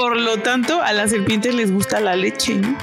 [0.00, 2.74] por lo tanto, a las serpientes les gusta la leche, ¿no?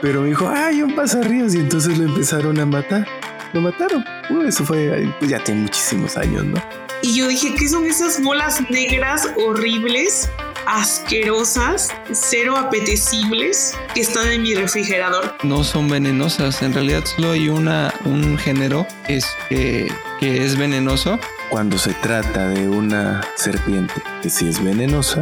[0.00, 1.52] Pero me dijo, ay, un pasarríos.
[1.56, 3.08] Y entonces lo empezaron a matar.
[3.52, 4.04] Lo mataron.
[4.46, 6.62] eso fue, pues ya tiene muchísimos años, ¿no?
[7.02, 10.30] Y yo dije, ¿qué son esas bolas negras horribles?
[10.68, 15.36] asquerosas, cero apetecibles que están en mi refrigerador.
[15.44, 21.20] No son venenosas, en realidad solo hay una, un género es, que, que es venenoso.
[21.50, 25.20] Cuando se trata de una serpiente que sí es venenosa,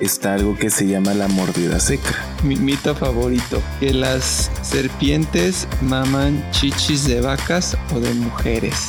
[0.00, 2.14] está algo que se llama la mordida seca.
[2.42, 8.88] Mi mito favorito, que las serpientes maman chichis de vacas o de mujeres.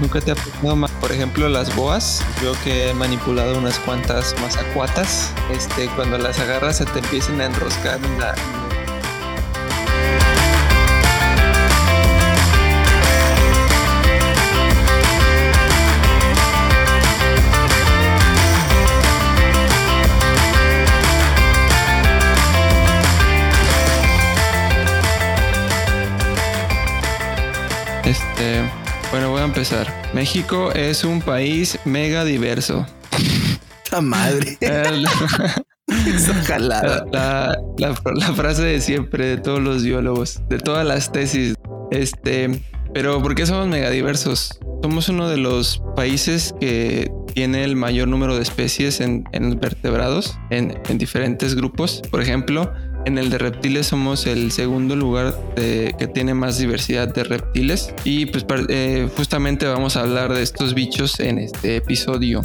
[0.00, 0.90] Nunca te ha pasado más.
[0.92, 2.24] Por ejemplo, las boas.
[2.42, 5.30] Yo que he manipulado unas cuantas mazacuatas.
[5.52, 8.34] Este, cuando las agarras se te empiezan a enroscar en la,
[28.14, 28.62] Este,
[29.10, 29.92] bueno, voy a empezar.
[30.14, 32.86] México es un país mega diverso.
[33.90, 34.56] La madre.
[34.60, 34.92] la,
[37.10, 41.56] la, la, frase de siempre de todos los biólogos, de todas las tesis.
[41.90, 44.60] Este, pero ¿por qué somos megadiversos?
[44.80, 50.38] Somos uno de los países que tiene el mayor número de especies en, en vertebrados,
[50.50, 52.00] en, en diferentes grupos.
[52.12, 52.72] Por ejemplo,
[53.04, 58.26] en el de reptiles somos el segundo lugar que tiene más diversidad de reptiles y
[58.26, 62.42] pues eh, justamente vamos a hablar de estos bichos en este episodio.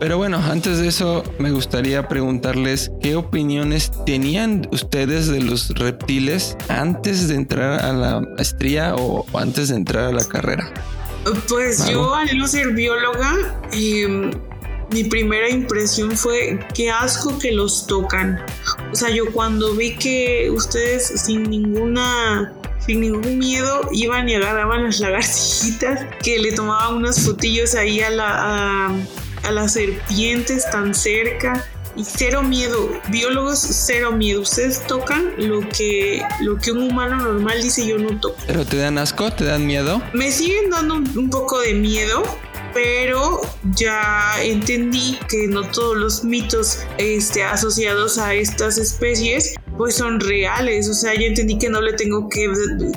[0.00, 6.56] Pero bueno, antes de eso me gustaría preguntarles qué opiniones tenían ustedes de los reptiles
[6.68, 10.72] antes de entrar a la maestría o antes de entrar a la carrera.
[11.48, 13.34] Pues yo al no ser bióloga,
[13.72, 14.30] eh,
[14.90, 18.40] mi primera impresión fue qué asco que los tocan.
[18.92, 22.54] O sea, yo cuando vi que ustedes sin ninguna
[22.88, 28.08] sin ningún miedo iban y agarraban las lagartijitas, que le tomaban unos fotillos ahí a,
[28.08, 28.86] la,
[29.42, 31.66] a, las serpientes tan cerca.
[31.96, 34.40] Y cero miedo, biólogos cero miedo.
[34.40, 38.38] Ustedes tocan lo que, lo que un humano normal dice yo no toco.
[38.46, 39.32] ¿Pero te dan asco?
[39.32, 40.00] ¿Te dan miedo?
[40.14, 42.22] Me siguen dando un poco de miedo,
[42.72, 43.40] pero
[43.76, 50.88] ya entendí que no todos los mitos este, asociados a estas especies pues son reales,
[50.88, 52.50] o sea, ya entendí que no le tengo que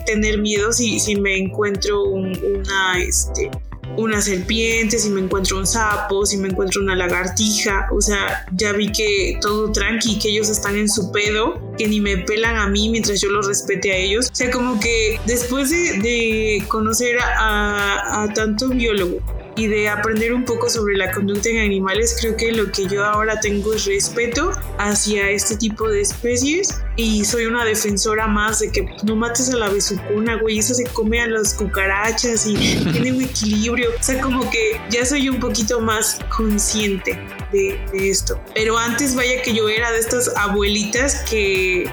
[0.08, 3.52] tener miedo si, si me encuentro una, este,
[3.98, 8.74] una serpiente, si me encuentro un sapo, si me encuentro una lagartija, o sea, ya
[8.74, 12.68] vi que todo tranqui, que ellos están en su pedo, que ni me pelan a
[12.68, 14.30] mí mientras yo los respete a ellos.
[14.32, 19.20] O sea, como que después de, conocer a, a tanto biólogo,
[19.56, 23.04] y de aprender un poco sobre la conducta en animales, creo que lo que yo
[23.04, 28.72] ahora tengo es respeto hacia este tipo de especies y soy una defensora más de
[28.72, 32.56] que no mates a la besucona, güey, esa se come a las cucarachas y
[32.92, 37.20] tiene un equilibrio, o sea, como que ya soy un poquito más consciente
[37.52, 38.40] de, de esto.
[38.56, 41.90] Pero antes vaya que yo era de estas abuelitas que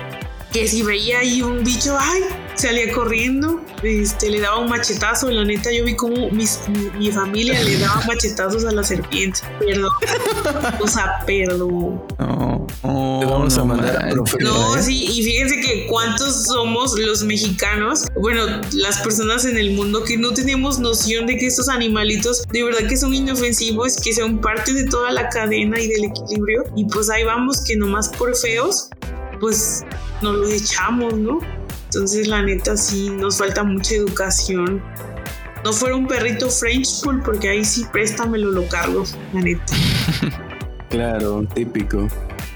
[0.53, 2.23] que si veía ahí un bicho, ay,
[2.59, 5.31] salía corriendo, este, le daba un machetazo.
[5.31, 6.47] La neta, yo vi como mi,
[7.11, 9.41] familia le daba machetazos a la serpiente.
[9.59, 9.91] Perdón.
[10.81, 12.03] O sea, perdón.
[12.19, 14.83] No, vamos a mandar No, ¿eh?
[14.83, 18.43] sí, y fíjense que cuántos somos los mexicanos, bueno,
[18.73, 22.89] las personas en el mundo que no tenemos noción de que estos animalitos de verdad
[22.89, 26.65] que son inofensivos, que son parte de toda la cadena y del equilibrio.
[26.77, 28.91] Y pues ahí vamos que nomás por feos,
[29.41, 29.85] pues
[30.23, 31.41] nos lo echamos, ¿no?
[31.89, 34.83] Entonces, la neta, sí, nos falta mucha educación.
[35.65, 39.73] No fuera un perrito French Pool, porque ahí sí, préstamelo, lo cargo, la neta.
[40.91, 42.07] claro, típico,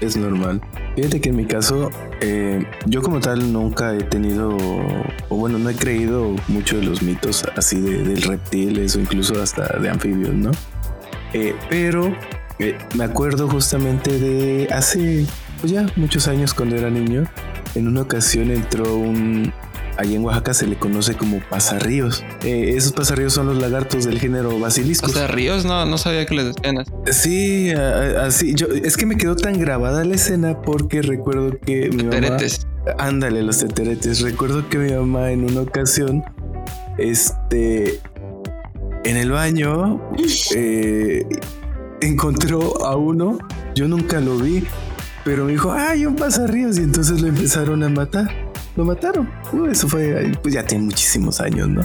[0.01, 0.61] es normal.
[0.95, 1.89] Fíjate que en mi caso,
[2.21, 4.55] eh, yo como tal nunca he tenido,
[5.29, 9.79] o bueno, no he creído mucho de los mitos así de, reptiles o incluso hasta
[9.79, 10.51] de anfibios, ¿no?
[11.33, 12.15] Eh, pero
[12.59, 15.25] eh, me acuerdo justamente de hace,
[15.59, 17.25] pues ya muchos años cuando era niño,
[17.75, 19.53] en una ocasión entró un...
[19.95, 22.23] Allí en Oaxaca se le conoce como pasarríos.
[22.43, 25.05] Eh, esos pasarríos son los lagartos del género basilisco.
[25.05, 25.65] ¿Pasarríos?
[25.65, 26.91] No, no sabía que les decían así.
[27.11, 28.55] Sí, así.
[28.55, 32.37] Yo, es que me quedó tan grabada la escena porque recuerdo que mi mamá...
[32.97, 34.21] Ándale, los teteretes.
[34.21, 36.23] Recuerdo que mi mamá en una ocasión,
[36.97, 37.99] este,
[39.03, 40.01] en el baño,
[40.55, 41.23] eh,
[42.01, 43.37] encontró a uno.
[43.75, 44.63] Yo nunca lo vi,
[45.23, 46.77] pero me dijo, ay, un pasarríos.
[46.77, 48.29] Y entonces lo empezaron a matar.
[48.75, 49.29] Lo mataron.
[49.69, 51.81] eso fue, pues ya tiene muchísimos años, ¿no?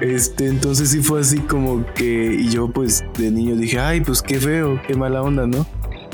[0.00, 4.22] Este, entonces sí fue así como que, y yo pues de niño dije, ay, pues
[4.22, 5.66] qué feo, qué mala onda, ¿no?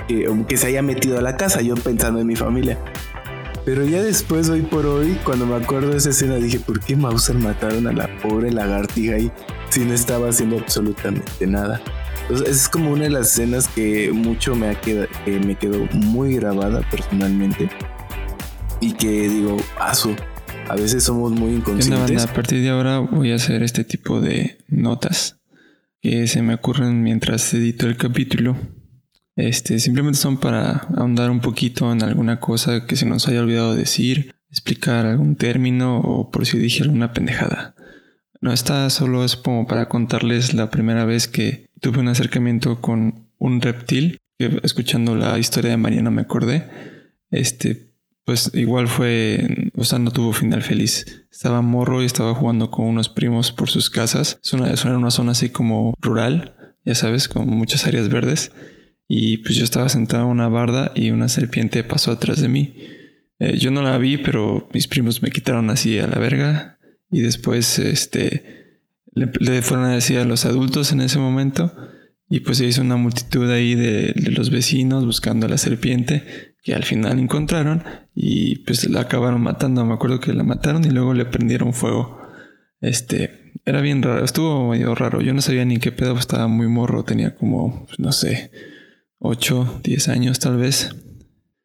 [0.07, 2.79] que, que se haya metido a la casa, yo pensando en mi familia.
[3.65, 6.95] Pero ya después, hoy por hoy, cuando me acuerdo de esa escena, dije, ¿por qué
[6.95, 9.31] Mauser mataron a la pobre lagartija ahí
[9.71, 11.81] si no estaba haciendo absolutamente nada?
[12.31, 16.35] Es como una de las escenas que mucho me, ha quedado, que me quedó muy
[16.35, 17.69] grabada personalmente.
[18.81, 20.15] Y que digo, aso,
[20.69, 22.25] a veces somos muy inconscientes.
[22.25, 25.41] a partir de ahora voy a hacer este tipo de notas
[26.01, 28.57] que se me ocurren mientras edito el capítulo
[29.37, 33.75] este, simplemente son para ahondar un poquito en alguna cosa que se nos haya olvidado
[33.75, 37.75] decir, explicar algún término o por si dije alguna pendejada.
[38.41, 43.29] No, esta solo es como para contarles la primera vez que tuve un acercamiento con
[43.39, 46.69] un reptil, escuchando la historia de Mariano me acordé.
[47.31, 47.93] Este,
[48.25, 51.27] pues igual fue, o sea, no tuvo final feliz.
[51.31, 54.41] Estaba morro y estaba jugando con unos primos por sus casas.
[54.43, 58.53] Es una, es una zona así como rural, ya sabes, con muchas áreas verdes.
[59.09, 62.75] Y pues yo estaba sentado en una barda y una serpiente pasó atrás de mí.
[63.39, 66.79] Eh, yo no la vi, pero mis primos me quitaron así a la verga.
[67.11, 68.66] Y después, este,
[69.17, 71.73] le, fueron a decir a los adultos en ese momento.
[72.29, 76.75] Y pues se hizo una multitud ahí de, los vecinos buscando a la serpiente, que
[76.75, 77.85] al final encontraron
[78.15, 79.85] y pues la acabaron matando.
[79.85, 82.19] Me acuerdo que la mataron y luego le prendieron fuego.
[82.81, 85.23] Este, era bien raro, estuvo medio raro.
[85.23, 88.51] Yo no sabía ni qué pedo, estaba muy morro, tenía como, pues, no sé,
[89.19, 90.95] 8, 10 años tal vez.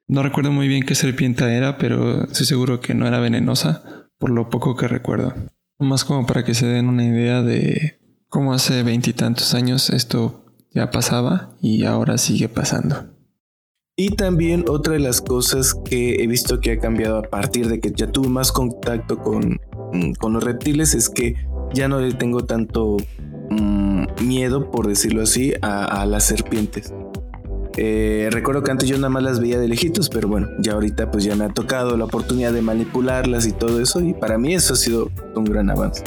[0.08, 4.30] No recuerdo muy bien qué serpiente era, pero estoy seguro que no era venenosa, por
[4.30, 5.34] lo poco que recuerdo.
[5.82, 8.00] Más como para que se den una idea de
[8.30, 13.08] cómo hace veintitantos años esto ya pasaba y ahora sigue pasando.
[13.96, 17.80] Y también otra de las cosas que he visto que ha cambiado a partir de
[17.80, 19.60] que ya tuve más contacto con,
[19.92, 21.36] mm, con los reptiles es que
[21.74, 22.98] ya no le tengo tanto
[23.50, 26.94] mm, miedo, por decirlo así, a las serpientes.
[27.78, 31.10] Eh, recuerdo que antes yo nada más las veía de lejitos, pero bueno, ya ahorita
[31.10, 34.54] pues ya me ha tocado la oportunidad de manipularlas y todo eso y para mí
[34.54, 36.04] eso ha sido un gran avance.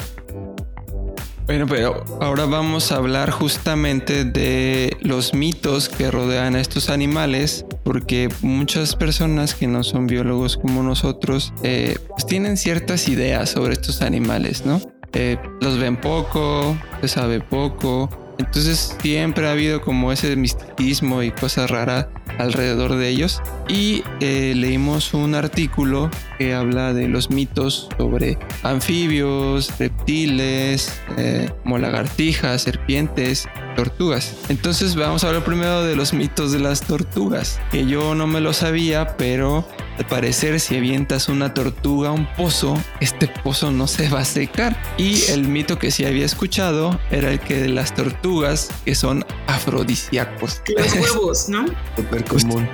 [1.46, 7.66] Bueno, pero ahora vamos a hablar justamente de los mitos que rodean a estos animales,
[7.82, 13.74] porque muchas personas que no son biólogos como nosotros, eh, pues tienen ciertas ideas sobre
[13.74, 14.80] estos animales, ¿no?
[15.12, 18.08] Eh, los ven poco, se sabe poco,
[18.38, 22.06] entonces siempre ha habido como ese misticismo y cosas raras
[22.38, 23.42] alrededor de ellos.
[23.68, 31.78] Y eh, leímos un artículo que habla de los mitos sobre anfibios, reptiles, eh, como
[31.78, 34.36] lagartijas, serpientes, tortugas.
[34.48, 38.40] Entonces vamos a hablar primero de los mitos de las tortugas, que yo no me
[38.40, 39.66] lo sabía, pero
[39.98, 44.24] al parecer si avientas una tortuga a un pozo, este pozo no se va a
[44.24, 44.80] secar.
[44.96, 49.24] Y el mito que sí había escuchado era el que de las tortugas que son
[49.46, 50.62] afrodisíacos.
[50.76, 51.64] Los huevos, ¿no?
[52.14, 52.68] Súper común.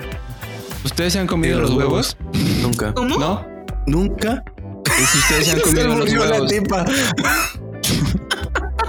[0.84, 2.16] ¿Ustedes se han comido los, huevos?
[2.60, 2.92] Nunca.
[2.92, 3.18] ¿Cómo?
[3.18, 3.46] ¿No?
[3.86, 4.44] Nunca.
[4.86, 6.52] ¿Y si ustedes se han comido los huevos?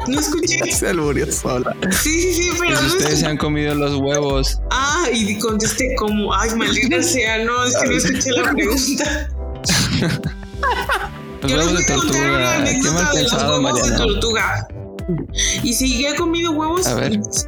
[0.08, 0.72] No escuché.
[0.72, 1.76] Se alburió sola.
[1.92, 2.78] Sí, sí, sí, pero.
[2.78, 4.60] Si ustedes se han comido los huevos.
[4.72, 9.30] Ah, y contesté como, ay, maldita sea, no, es que no escuché la pregunta.
[11.44, 12.64] los huevos de tortuga.
[12.66, 13.90] Qué mal pensado, Mariana.
[13.90, 14.68] de tortuga.
[15.64, 16.88] Y si ya he comido huevos,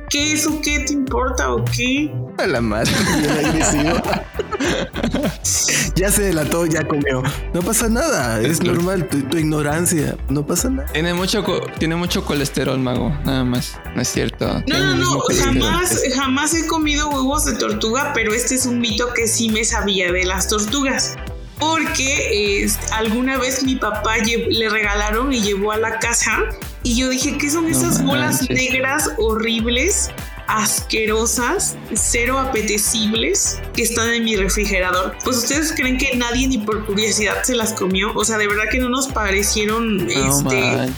[0.09, 2.11] ¿qué es o qué te importa o qué?
[2.37, 2.91] A la madre,
[5.95, 7.21] ya se delató, ya comió.
[7.53, 10.91] No pasa nada, es, normal, tu, ignorancia, no pasa nada.
[10.91, 11.43] Tiene mucho,
[11.77, 14.63] tiene mucho colesterol, mago, nada más, no es cierto.
[14.67, 19.13] No, no, no, jamás, jamás he comido huevos de tortuga, pero este es un mito
[19.13, 21.15] que sí me sabía de las tortugas
[21.59, 26.39] porque alguna vez mi papá le regalaron y llevó a la casa
[26.83, 30.11] y yo dije, ¿qué son esas bolas negras horribles?
[30.47, 35.15] asquerosas, cero apetecibles que están en mi refrigerador.
[35.23, 38.13] Pues ustedes creen que nadie ni por curiosidad se las comió.
[38.13, 40.91] O sea, de verdad que no nos parecieron este,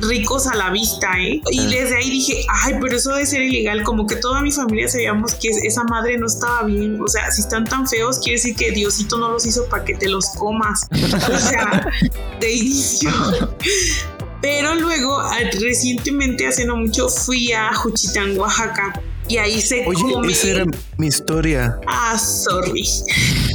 [0.00, 1.40] ricos a la vista, ¿eh?
[1.50, 3.82] Y desde ahí dije, ay, pero eso debe ser ilegal.
[3.84, 7.00] Como que toda mi familia sabíamos que esa madre no estaba bien.
[7.00, 9.94] O sea, si están tan feos, quiere decir que Diosito no los hizo para que
[9.94, 10.86] te los comas.
[10.90, 11.86] O sea,
[12.40, 13.10] de inicio.
[14.40, 15.22] Pero luego,
[15.60, 18.92] recientemente, hace no mucho, fui a Juchitán, Oaxaca
[19.30, 20.64] y ahí se Oye, esa era
[20.98, 21.78] mi historia.
[21.86, 22.84] Ah, sorry.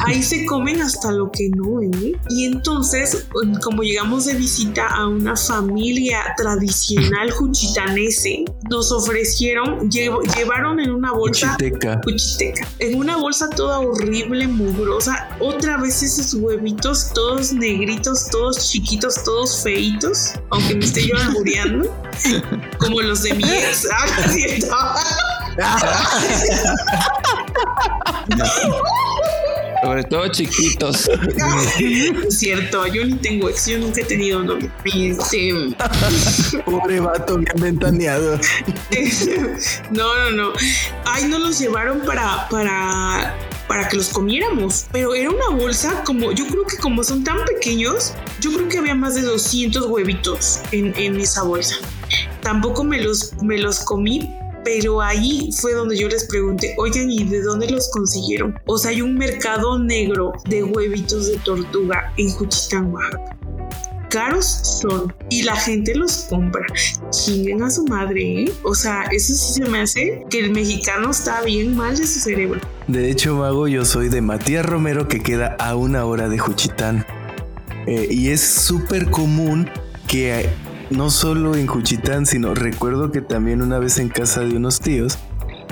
[0.05, 2.13] Ahí se comen hasta lo que no, ¿eh?
[2.29, 3.27] Y entonces,
[3.62, 11.58] como llegamos de visita a una familia tradicional juchitanese, nos ofrecieron, llevaron en una bolsa.
[11.60, 12.00] Cuchiteca.
[12.01, 12.67] Cuchiteca.
[12.79, 15.27] En una bolsa toda horrible, mugrosa.
[15.41, 20.36] Otra vez esos huevitos, todos negritos, todos chiquitos, todos feitos.
[20.51, 21.94] Aunque me esté yo albureando.
[22.79, 23.89] como los de mi ex.
[29.84, 31.10] Sobre todo chiquitos.
[32.30, 34.72] Cierto, yo ni tengo ex, yo nunca he tenido novio.
[34.84, 35.54] Este,
[36.66, 38.40] Pobre vato, bien ventaneado.
[39.92, 40.54] no, no, no.
[41.06, 43.36] Ay, no los llevaron para, para,
[43.68, 44.88] para que los comiéramos.
[44.92, 48.80] Pero era una bolsa como, yo creo que como son tan pequeños, yo creo que
[48.80, 51.76] había más de 200 huevitos en, en esa bolsa.
[52.42, 57.24] Tampoco me los, me los comí pero ahí fue donde yo les pregunté, oigan, ¿y
[57.24, 58.60] de dónde los consiguieron?
[58.65, 63.38] O sea, hay un mercado negro de huevitos de tortuga en Juchitán, Oaxaca.
[64.10, 66.65] Caros son y la gente los compra.
[67.12, 68.53] Chinguen a su madre, ¿eh?
[68.63, 72.19] O sea, eso sí se me hace que el mexicano está bien mal de su
[72.19, 72.60] cerebro.
[72.88, 77.05] De hecho, Mago, yo soy de Matías Romero, que queda a una hora de Juchitán.
[77.88, 79.69] Eh, y es súper común
[80.07, 80.50] que
[80.89, 85.18] no solo en Juchitán, sino recuerdo que también una vez en casa de unos tíos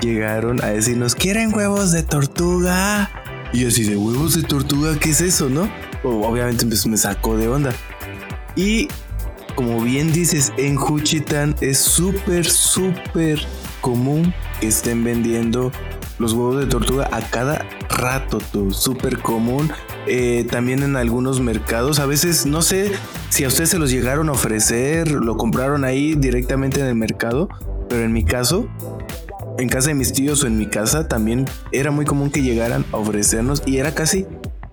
[0.00, 3.10] llegaron a decirnos, ¿quieren huevos de tortuga?
[3.52, 5.68] Y así de huevos de tortuga, ¿qué es eso, no?
[6.02, 7.72] obviamente pues, me sacó de onda.
[8.56, 8.88] Y
[9.54, 13.40] como bien dices, en Juchitán es súper, súper
[13.80, 15.70] común que estén vendiendo
[16.18, 18.40] los huevos de tortuga a cada rato,
[18.72, 19.70] súper común.
[20.06, 22.92] Eh, también en algunos mercados, a veces no sé
[23.30, 27.48] si a ustedes se los llegaron a ofrecer, lo compraron ahí directamente en el mercado,
[27.88, 28.68] pero en mi caso,
[29.58, 32.84] en casa de mis tíos o en mi casa también era muy común que llegaran
[32.92, 34.26] a ofrecernos y era casi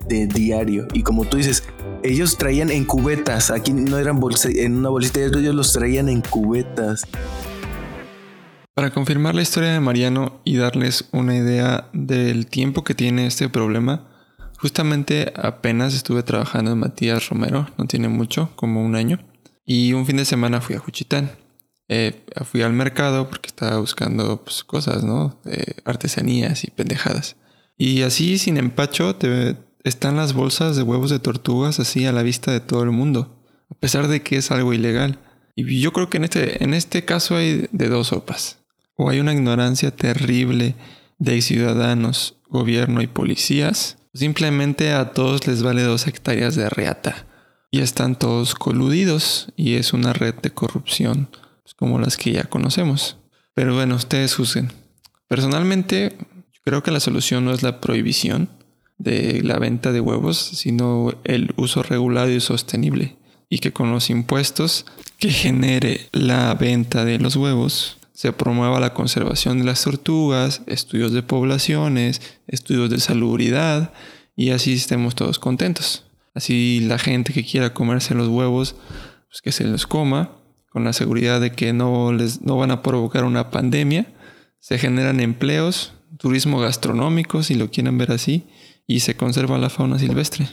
[0.08, 0.88] de diario.
[0.94, 1.64] Y como tú dices,
[2.04, 7.06] ellos traían en cubetas, aquí no eran en una bolsita, ellos los traían en cubetas.
[8.74, 13.50] Para confirmar la historia de Mariano y darles una idea del tiempo que tiene este
[13.50, 14.08] problema,
[14.60, 19.20] justamente apenas estuve trabajando en Matías Romero, no tiene mucho, como un año,
[19.66, 21.32] y un fin de semana fui a Juchitán.
[21.90, 25.38] Eh, fui al mercado porque estaba buscando pues, cosas, ¿no?
[25.84, 27.36] artesanías y pendejadas.
[27.78, 29.18] Y así, sin empacho,
[29.84, 33.44] están las bolsas de huevos de tortugas así a la vista de todo el mundo,
[33.70, 35.20] a pesar de que es algo ilegal.
[35.58, 38.61] Y yo creo que en este, en este caso hay de dos sopas
[38.96, 40.76] o hay una ignorancia terrible
[41.20, 47.28] de ciudadanos, gobierno y policías, simplemente a todos les vale dos hectáreas de reata
[47.72, 51.30] y están todos coludidos y es una red de corrupción
[51.64, 53.18] pues, como las que ya conocemos.
[53.54, 54.72] Pero bueno, ustedes juzguen.
[55.28, 56.18] Personalmente,
[56.64, 58.50] creo que la solución no es la prohibición
[58.98, 63.18] de la venta de huevos, sino el uso regulado y sostenible.
[63.50, 64.86] Y que con los impuestos
[65.18, 71.12] que genere la venta de los huevos, se promueva la conservación de las tortugas, estudios
[71.12, 73.94] de poblaciones, estudios de salubridad
[74.36, 76.06] y así estemos todos contentos.
[76.36, 78.76] Así la gente que quiera comerse los huevos,
[79.28, 80.34] pues que se los coma
[80.70, 84.14] con la seguridad de que no, les, no van a provocar una pandemia.
[84.60, 88.44] Se generan empleos, turismo gastronómico, si lo quieren ver así,
[88.86, 90.48] y se conserva la fauna silvestre.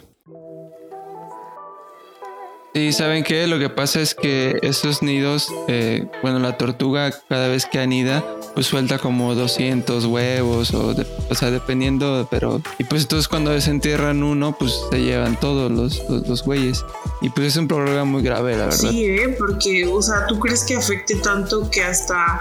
[2.75, 3.47] Sí, ¿saben qué?
[3.47, 8.25] Lo que pasa es que esos nidos, eh, bueno, la tortuga cada vez que anida,
[8.55, 10.95] pues suelta como 200 huevos, o,
[11.31, 12.61] o sea, dependiendo, pero...
[12.79, 16.85] Y pues entonces cuando desentierran uno, pues se llevan todos los, los, güeyes.
[17.21, 18.91] Y pues es un problema muy grave, la verdad.
[18.91, 19.35] Sí, ¿eh?
[19.39, 22.41] porque, o sea, ¿tú crees que afecte tanto que hasta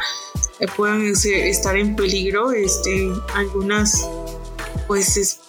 [0.76, 4.08] puedan estar en peligro este, algunas
[4.88, 5.40] pues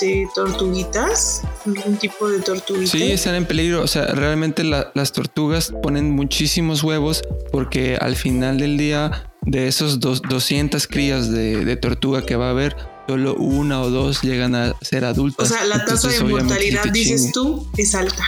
[0.00, 2.90] de tortuguitas, algún tipo de tortuguitas.
[2.90, 3.82] Sí, están en peligro.
[3.82, 10.00] O sea, realmente las tortugas ponen muchísimos huevos porque al final del día de esos
[10.00, 12.76] dos, 200 crías de, tortuga que va a haber,
[13.08, 15.50] solo una o dos llegan a ser adultas.
[15.50, 18.24] O sea, la tasa de mortalidad, dices tú, es alta.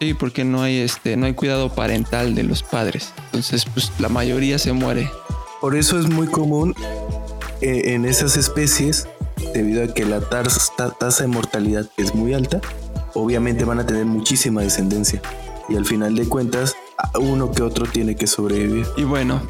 [0.00, 3.12] Sí, porque no hay este, no hay cuidado parental de los padres.
[3.26, 5.10] Entonces, pues la mayoría se muere.
[5.60, 6.74] Por eso es muy común
[7.60, 9.06] en esas especies,
[9.54, 12.60] debido a que la tasa de mortalidad es muy alta,
[13.14, 15.20] obviamente van a tener muchísima descendencia.
[15.68, 16.74] Y al final de cuentas,
[17.18, 18.86] uno que otro tiene que sobrevivir.
[18.96, 19.42] Y bueno,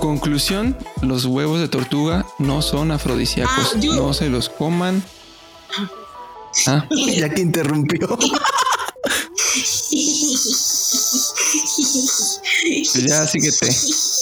[0.00, 3.72] conclusión, los huevos de tortuga no son afrodisíacos.
[3.74, 5.02] Ah, no se los coman.
[6.66, 6.86] Ah.
[7.16, 8.18] Ya que interrumpió.
[12.92, 13.70] Pues ya síguete.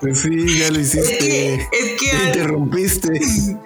[0.00, 1.54] Pues sí, ya lo hiciste.
[1.54, 3.20] Es que, interrumpiste.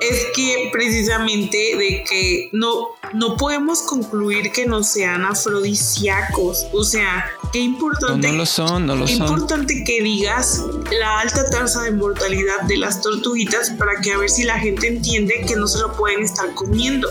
[0.00, 6.68] Es que precisamente de que no, no podemos concluir que no sean afrodisíacos.
[6.72, 8.28] O sea, qué importante.
[8.28, 9.28] No, lo son, no lo son.
[9.28, 10.64] importante que digas
[10.98, 14.88] la alta tasa de mortalidad de las tortuguitas para que a ver si la gente
[14.88, 17.06] entiende que no se lo pueden estar comiendo.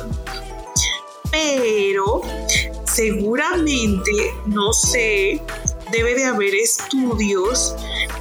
[1.30, 2.24] Pero
[2.92, 5.40] seguramente, no sé,
[5.92, 7.76] debe de haber estudios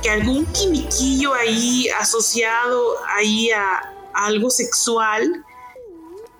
[0.08, 5.44] que algún quimiquillo ahí asociado ahí a algo sexual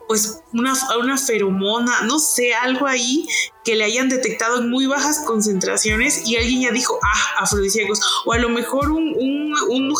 [0.08, 3.26] pues una, una feromona, no sé, algo ahí
[3.62, 8.32] que le hayan detectado en muy bajas concentraciones y alguien ya dijo, ah, afrodisíacos, o
[8.32, 9.94] a lo mejor un, un, un,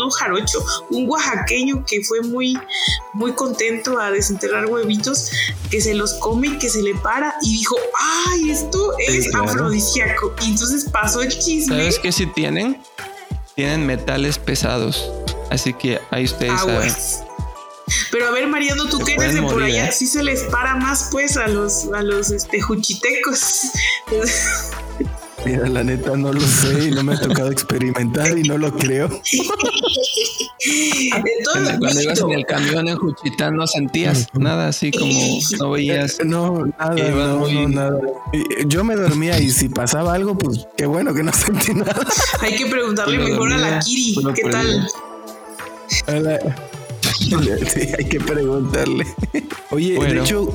[0.00, 2.56] un, jarocho, un oaxaqueño que fue muy,
[3.14, 5.32] muy contento a desenterrar huevitos,
[5.68, 7.76] que se los come y que se le para y dijo,
[8.28, 10.36] ay, esto es afrodisíaco.
[10.42, 11.76] Y entonces pasó el chisme.
[11.76, 12.80] ¿Sabes qué si tienen?
[13.56, 15.10] Tienen metales pesados.
[15.50, 17.27] Así que ahí ustedes saben.
[18.10, 19.92] Pero a ver, Mariano, tú que eres de por allá, ¿eh?
[19.92, 23.62] sí se les para más pues a los, a los este, juchitecos.
[25.44, 28.72] Mira, la neta no lo sé y no me ha tocado experimentar y no lo
[28.72, 29.08] creo.
[30.66, 35.12] Entonces, cuando ibas en el camión en Juchitán no sentías nada así como
[35.58, 36.18] no veías.
[36.24, 38.00] No, nada, no, nada.
[38.66, 42.04] Yo me dormía y si pasaba algo, pues qué bueno que no sentí nada.
[42.40, 44.88] Hay que preguntarle mejor a la Kiri, ¿qué tal?
[47.66, 49.04] sí, hay que preguntarle.
[49.70, 50.52] Oye, de hecho,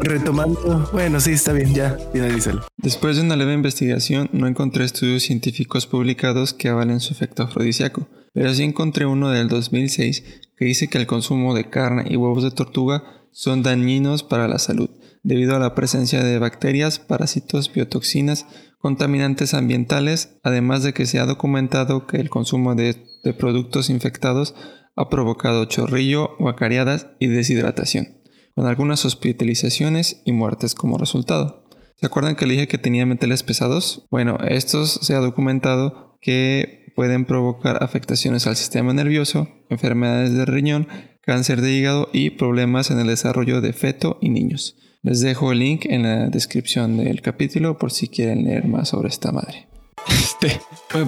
[0.00, 2.64] retomando, bueno, sí, está bien, ya, finalízalo.
[2.76, 8.08] Después de una leve investigación, no encontré estudios científicos publicados que avalen su efecto afrodisíaco,
[8.32, 10.24] pero sí encontré uno del 2006
[10.56, 14.58] que dice que el consumo de carne y huevos de tortuga son dañinos para la
[14.58, 14.88] salud,
[15.22, 18.46] debido a la presencia de bacterias, parásitos, biotoxinas,
[18.78, 24.54] contaminantes ambientales, además de que se ha documentado que el consumo de, de productos infectados
[24.96, 28.18] ha provocado chorrillo, guacareadas y deshidratación,
[28.54, 31.64] con algunas hospitalizaciones y muertes como resultado.
[31.96, 34.06] ¿Se acuerdan que le dije que tenía metales pesados?
[34.10, 40.88] Bueno, estos se ha documentado que pueden provocar afectaciones al sistema nervioso, enfermedades de riñón,
[41.20, 44.76] cáncer de hígado y problemas en el desarrollo de feto y niños.
[45.02, 49.08] Les dejo el link en la descripción del capítulo por si quieren leer más sobre
[49.08, 49.68] esta madre.
[50.08, 50.60] Este,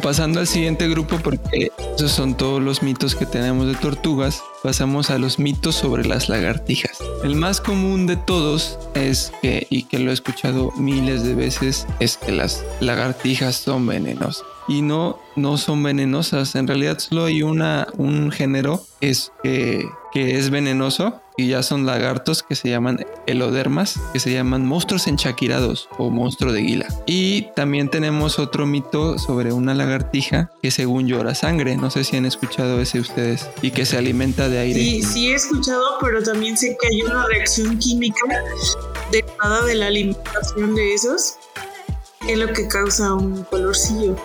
[0.02, 5.11] pasando al siguiente grupo, porque esos son todos los mitos que tenemos de tortugas, pasamos
[5.11, 6.99] a los mitos sobre las lagartijas.
[7.23, 11.87] El más común de todos es que, y que lo he escuchado miles de veces,
[12.01, 14.44] es que las lagartijas son venenosas.
[14.68, 16.55] Y no, no son venenosas.
[16.55, 22.42] En realidad solo hay una, un género es, que es venenoso y ya son lagartos
[22.42, 26.87] que se llaman elodermas, que se llaman monstruos enchaquirados o monstruo de guila.
[27.07, 32.16] Y también tenemos otro mito sobre una lagartija que según llora sangre, no sé si
[32.16, 34.81] han escuchado ese ustedes, y que se alimenta de aire.
[34.81, 38.21] Sí, sí he escuchado, pero también sé que hay una reacción química
[39.12, 41.37] derivada de la alimentación de esos,
[42.27, 44.16] es lo que causa un colorcillo.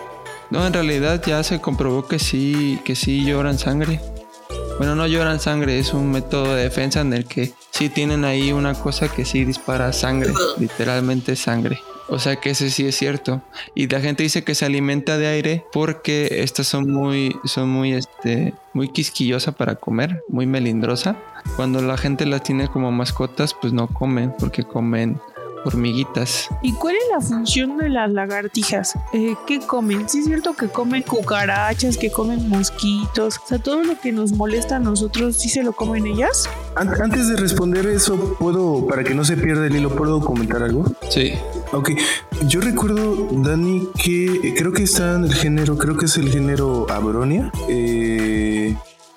[0.50, 4.00] No, en realidad ya se comprobó que sí, que sí lloran sangre.
[4.78, 8.52] Bueno, no lloran sangre, es un método de defensa en el que sí tienen ahí
[8.52, 11.80] una cosa que sí dispara sangre, literalmente sangre.
[12.08, 13.40] O sea que ese sí es cierto.
[13.74, 17.94] Y la gente dice que se alimenta de aire porque estas son muy, son muy,
[17.94, 21.16] este, muy quisquillosa para comer, muy melindrosa.
[21.56, 25.18] Cuando la gente las tiene como mascotas, pues no comen porque comen
[25.64, 26.48] hormiguitas.
[26.62, 28.94] ¿Y cuál es la función de las lagartijas?
[29.12, 30.08] Eh, ¿Qué comen?
[30.08, 34.32] Sí es cierto que comen cucarachas, que comen mosquitos, o sea, todo lo que nos
[34.32, 36.48] molesta a nosotros, ¿sí se lo comen ellas?
[36.76, 40.84] Antes de responder eso, ¿puedo, para que no se pierda el hilo, ¿puedo comentar algo?
[41.08, 41.34] Sí.
[41.72, 41.90] Ok,
[42.46, 46.86] yo recuerdo, Dani, que creo que está en el género, creo que es el género
[46.90, 47.50] Abronia.
[47.68, 48.43] Eh,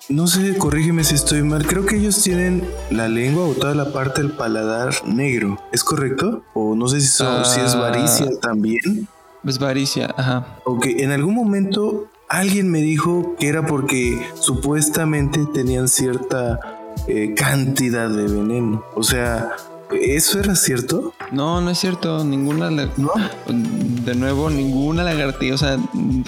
[0.08, 1.66] no sé, corrígeme si estoy mal.
[1.66, 5.58] Creo que ellos tienen la lengua o toda la parte del paladar negro.
[5.72, 6.42] ¿Es correcto?
[6.54, 8.40] O no sé si, si es varicia ah.
[8.40, 9.08] también.
[9.44, 10.58] Es varicia, ajá.
[10.64, 16.58] Ok, en algún momento alguien me dijo que era porque supuestamente tenían cierta
[17.06, 18.84] eh, cantidad de veneno.
[18.94, 19.52] O sea,
[19.90, 21.14] ¿Eso era cierto?
[21.32, 22.24] No, no es cierto.
[22.24, 22.70] Ninguna.
[22.70, 25.54] De nuevo, ninguna lagartija.
[25.54, 25.78] O sea,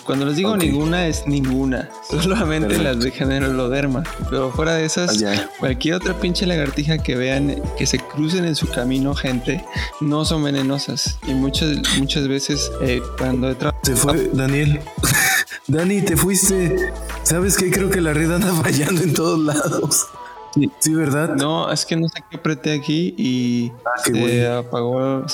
[0.04, 1.88] cuando les digo ninguna, es ninguna.
[2.22, 4.02] Solamente las de género loderma.
[4.30, 8.54] Pero fuera de esas, ah, cualquier otra pinche lagartija que vean que se crucen en
[8.54, 9.64] su camino, gente,
[10.00, 11.18] no son venenosas.
[11.26, 14.80] Y muchas, muchas veces, eh, cuando he Se fue, Daniel.
[15.66, 16.92] Dani, te fuiste.
[17.22, 17.70] ¿Sabes qué?
[17.70, 20.06] Creo que la red anda fallando en todos lados.
[20.78, 21.36] Sí, ¿verdad?
[21.36, 25.24] No, es que no sé qué apreté aquí y ah, se apagó.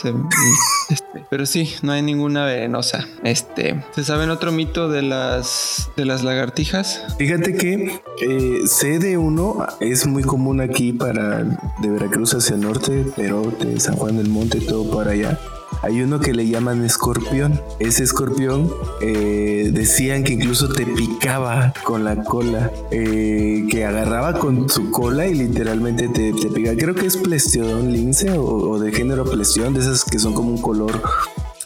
[0.89, 3.07] Este, pero sí, no hay ninguna venenosa.
[3.25, 7.03] Este, ¿se saben otro mito de las de las lagartijas?
[7.19, 12.61] Fíjate que eh, sé de uno, es muy común aquí para de Veracruz hacia el
[12.61, 15.39] norte, pero de San Juan del Monte, todo para allá
[15.83, 17.61] hay uno que le llaman escorpión.
[17.79, 24.69] Ese escorpión eh, decían que incluso te picaba con la cola, eh, que agarraba con
[24.69, 26.77] su cola y literalmente te, picaba.
[26.77, 30.61] Creo que es plestiodon lince o, de género plestiodon, de esas que son como un
[30.61, 31.01] color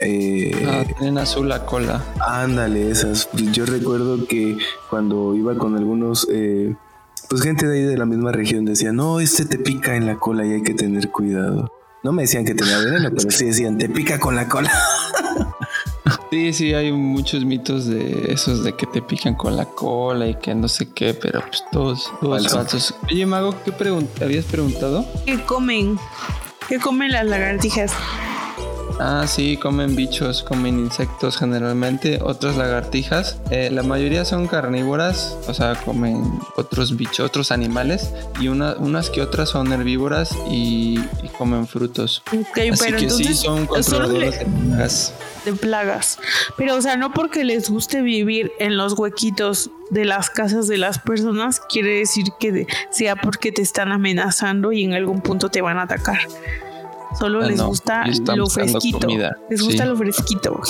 [0.03, 2.03] Eh, ah, tienen azul la cola.
[2.27, 3.29] Ándale, esas.
[3.53, 4.57] Yo recuerdo que
[4.89, 6.75] cuando iba con algunos, eh,
[7.29, 10.17] pues gente de ahí de la misma región decía, no, este te pica en la
[10.17, 11.71] cola y hay que tener cuidado.
[12.03, 14.73] No me decían que tenía veneno, pero sí decían, te pica con la cola.
[16.31, 20.37] Sí, sí, hay muchos mitos de esos de que te pican con la cola y
[20.37, 22.95] que no sé qué, pero pues todos, todos falsos.
[23.11, 23.75] Oye, Mago, ¿qué
[24.23, 25.05] habías preguntado?
[25.27, 25.99] ¿Qué comen?
[26.69, 27.93] ¿Qué comen las lagartijas?
[29.03, 33.41] Ah, sí, comen bichos, comen insectos generalmente, otras lagartijas.
[33.51, 36.23] Eh, la mayoría son carnívoras, o sea, comen
[36.57, 40.99] otros bichos, otros animales, y unas que otras son herbívoras y,
[41.39, 42.23] comen frutos.
[42.27, 45.15] Ok, pero que entonces, sí son controladoras de plagas.
[45.47, 46.19] De plagas.
[46.59, 50.77] Pero, o sea, no porque les guste vivir en los huequitos de las casas de
[50.77, 55.63] las personas, quiere decir que sea porque te están amenazando y en algún punto te
[55.63, 56.19] van a atacar.
[57.19, 58.05] Solo ah, les gusta
[58.37, 59.09] lo fresquito.
[59.49, 60.61] Les gusta lo fresquito.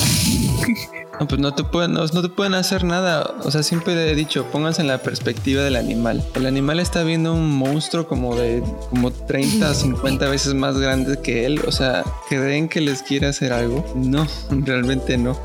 [1.20, 3.34] No, pues no te, pueden, no, te pueden hacer nada.
[3.44, 6.24] O sea, siempre he dicho, pónganse en la perspectiva del animal.
[6.34, 11.44] El animal está viendo un monstruo como de como 30, 50 veces más grande que
[11.44, 11.60] él.
[11.66, 13.84] O sea, ¿creen que les quiere hacer algo?
[13.94, 15.38] No, realmente no.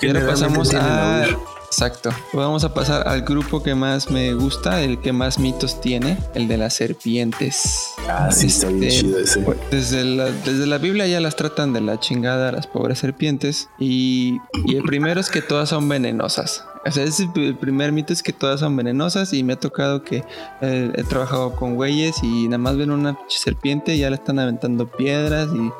[0.00, 1.26] y ahora pasamos a
[1.72, 2.10] Exacto.
[2.34, 6.46] Vamos a pasar al grupo que más me gusta, el que más mitos tiene, el
[6.46, 7.94] de las serpientes.
[8.06, 9.40] Ah, sí, está bien este, chido ese.
[9.40, 13.70] Pues, desde la, desde la Biblia ya las tratan de la chingada las pobres serpientes.
[13.78, 16.62] Y, y el primero es que todas son venenosas.
[16.84, 20.02] O sea, ese el primer mito es que todas son venenosas y me ha tocado
[20.02, 20.24] que
[20.60, 24.38] eh, he trabajado con güeyes y nada más ven una serpiente y ya le están
[24.40, 25.70] aventando piedras y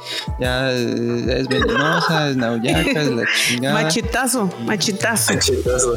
[0.41, 3.83] ya eh, es venenosa, es nauyaca, es la chingada.
[3.83, 5.35] Machetazo, machetazo.
[5.35, 5.95] Machetazo.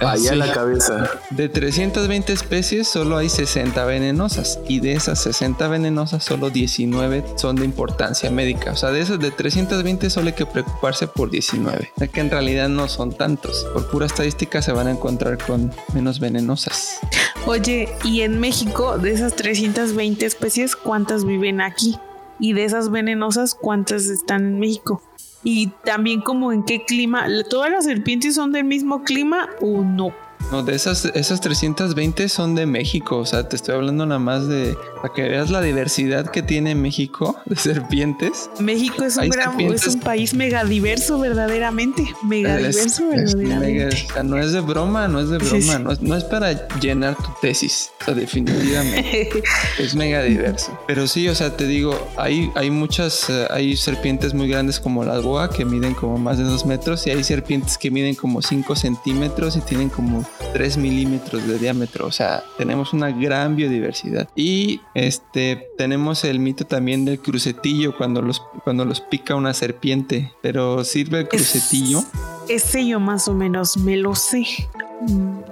[0.00, 1.10] Allá en la cabeza.
[1.30, 7.56] De 320 especies solo hay 60 venenosas y de esas 60 venenosas solo 19 son
[7.56, 8.72] de importancia médica.
[8.72, 11.92] O sea, de esas de 320 solo hay que preocuparse por 19.
[11.96, 13.66] O sea que en realidad no son tantos.
[13.72, 17.00] Por pura estadística se van a encontrar con menos venenosas.
[17.46, 21.98] Oye, y en México, de esas 320 especies, ¿cuántas viven aquí?
[22.38, 25.00] Y de esas venenosas, ¿cuántas están en México?
[25.42, 30.12] Y también como en qué clima, ¿todas las serpientes son del mismo clima o no?
[30.50, 33.18] No, de esas, esas 320 son de México.
[33.18, 36.74] O sea, te estoy hablando nada más de para que veas la diversidad que tiene
[36.74, 38.48] México de serpientes.
[38.60, 42.04] México es un, gran, es un país megadiverso, verdaderamente.
[42.24, 43.96] Megadiverso, verdaderamente.
[44.24, 45.78] no es de broma, no es de broma.
[45.78, 47.90] No, es, no, es, para llenar tu tesis.
[48.00, 49.42] O sea, definitivamente.
[49.78, 50.78] es megadiverso.
[50.86, 55.04] Pero sí, o sea, te digo, hay, hay muchas, eh, hay serpientes muy grandes como
[55.04, 58.42] la boa que miden como más de dos metros y hay serpientes que miden como
[58.42, 62.06] 5 centímetros y tienen como 3 milímetros de diámetro.
[62.06, 64.28] O sea, tenemos una gran biodiversidad.
[64.34, 70.32] Y este tenemos el mito también del crucetillo cuando los, cuando los pica una serpiente.
[70.42, 72.04] Pero sirve el crucetillo.
[72.48, 74.46] ese yo más o menos me lo sé.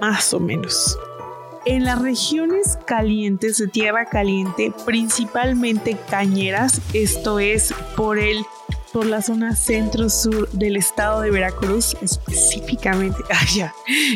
[0.01, 0.97] Más o menos.
[1.65, 8.45] En las regiones calientes de tierra caliente, principalmente cañeras, esto es por el
[8.95, 13.73] por la zona centro-sur del estado de Veracruz, específicamente allá,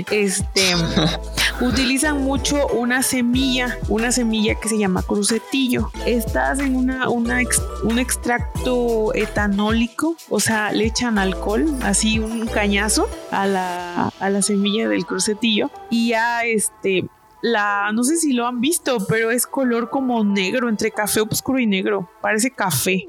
[0.10, 0.74] este,
[1.60, 5.92] utilizan mucho una semilla, una semilla que se llama crucetillo.
[6.06, 7.42] Esta hacen una, una
[7.84, 14.42] un extracto etanólico, o sea, le echan alcohol, así un cañazo a la, a la
[14.42, 17.04] semilla del crucetillo y ya este
[17.42, 21.60] la, no sé si lo han visto, pero es color como negro, entre café oscuro
[21.60, 22.10] y negro.
[22.22, 23.08] Parece café.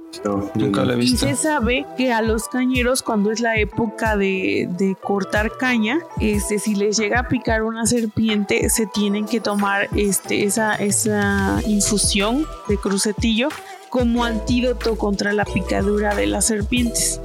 [0.55, 1.27] nunca lo he visto.
[1.27, 5.99] Y se sabe que a los cañeros, cuando es la época de, de, cortar caña,
[6.21, 11.61] este, si les llega a picar una serpiente, se tienen que tomar este, esa, esa
[11.66, 13.49] infusión de crucetillo
[13.88, 17.21] como antídoto contra la picadura de las serpientes.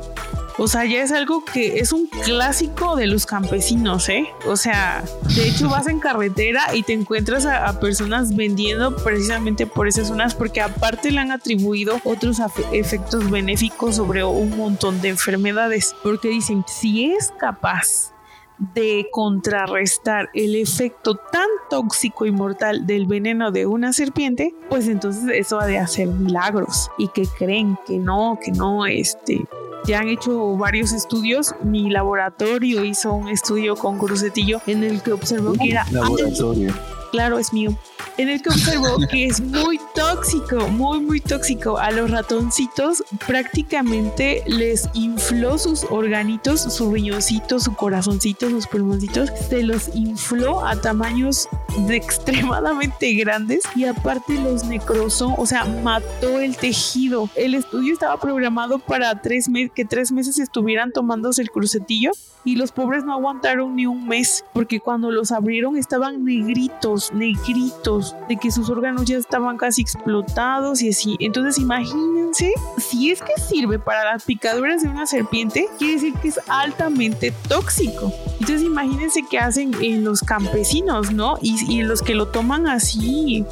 [0.58, 4.26] O sea, ya es algo que es un clásico de los campesinos, ¿eh?
[4.48, 5.04] O sea,
[5.36, 10.34] de hecho vas en carretera y te encuentras a, personas vendiendo precisamente por esas zonas
[10.34, 12.40] porque aparte le han atribuido otros
[12.72, 15.94] efectos benéficos sobre un montón de enfermedades.
[16.02, 18.14] Porque dicen, si es capaz
[18.58, 25.24] de contrarrestar el efecto tan tóxico y mortal del veneno de una serpiente, pues entonces
[25.34, 29.46] eso ha de hacer milagros y que creen que no, que no, este,
[29.86, 31.56] ya han hecho varios estudios.
[31.64, 35.86] Mi laboratorio hizo un estudio con crucetillo en el que observó que era...
[35.92, 36.74] Laboratorio.
[37.12, 37.78] Claro, es mío.
[38.18, 41.78] En el que observó que es muy tóxico, muy, muy tóxico.
[41.78, 49.30] A los ratoncitos prácticamente les infló sus organitos, su riñoncito, su corazoncito, sus pulmoncitos.
[49.50, 51.48] Se los infló a tamaños
[51.90, 57.30] extremadamente grandes y aparte los necrosó, o sea, mató el tejido.
[57.36, 62.12] El estudio estaba programado para tres meses, que tres meses estuvieran tomándose el crucetillo
[62.46, 68.16] y los pobres no aguantaron ni un mes porque cuando los abrieron estaban negritos, negritos,
[68.28, 71.16] de que sus órganos ya estaban casi explotados y así.
[71.20, 76.30] Entonces imagínense, si es que sirve para las picaduras de una serpiente, quiere decir que
[76.30, 78.12] es altamente tóxico.
[78.40, 81.38] Entonces imagínense qué hacen en los campesinos, ¿no?
[81.42, 83.46] Y, y los que lo toman así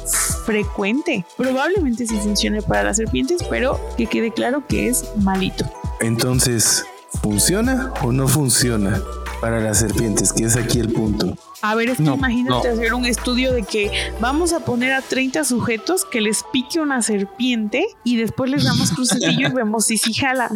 [0.44, 1.24] frecuente.
[1.36, 5.64] Probablemente sí funcione para las serpientes, pero que quede claro que es malito.
[6.00, 6.84] Entonces,
[7.22, 9.02] ¿funciona o no funciona
[9.44, 10.32] para las serpientes?
[10.32, 11.36] Que es aquí el punto.
[11.60, 15.44] A ver, es que imagínate hacer un estudio de que vamos a poner a 30
[15.44, 20.14] sujetos que les pique una serpiente y después les damos crucecillo y vemos si sí
[20.14, 20.50] jala.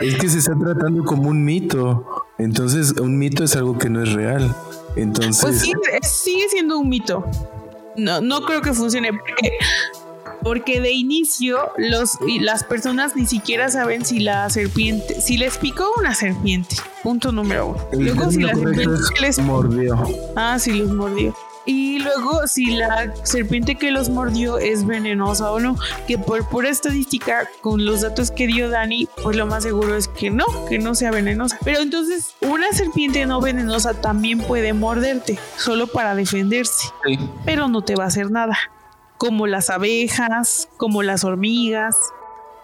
[0.00, 2.04] es que se está tratando como un mito.
[2.36, 4.52] Entonces, un mito es algo que no es real.
[4.96, 5.40] Entonces.
[5.40, 7.24] Pues sí, sigue siendo un mito.
[7.96, 9.12] No, no creo que funcione.
[9.12, 9.52] Porque
[10.54, 16.14] de inicio los, las personas ni siquiera saben si la serpiente, si les picó una
[16.14, 16.76] serpiente.
[17.02, 17.78] Punto número uno.
[17.92, 20.02] luego si la serpiente les mordió.
[20.36, 21.34] Ah, si los mordió.
[21.64, 25.76] Y luego si la serpiente que los mordió es venenosa o no.
[26.06, 30.06] Que por pura estadística, con los datos que dio Dani, pues lo más seguro es
[30.06, 31.58] que no, que no sea venenosa.
[31.64, 36.88] Pero entonces una serpiente no venenosa también puede morderte, solo para defenderse.
[37.44, 38.56] Pero no te va a hacer nada
[39.18, 41.96] como las abejas, como las hormigas.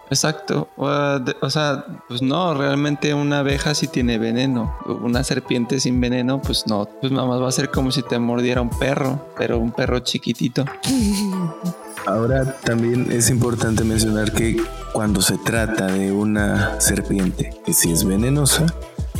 [0.09, 0.67] Exacto.
[0.75, 4.77] O, sea, pues no, realmente una abeja sí tiene veneno.
[4.85, 6.85] Una serpiente sin veneno, pues no.
[6.85, 9.99] Pues nada más va a ser como si te mordiera un perro, pero un perro
[9.99, 10.65] chiquitito.
[12.05, 14.61] Ahora también es importante mencionar que
[14.91, 18.65] cuando se trata de una serpiente que sí es venenosa,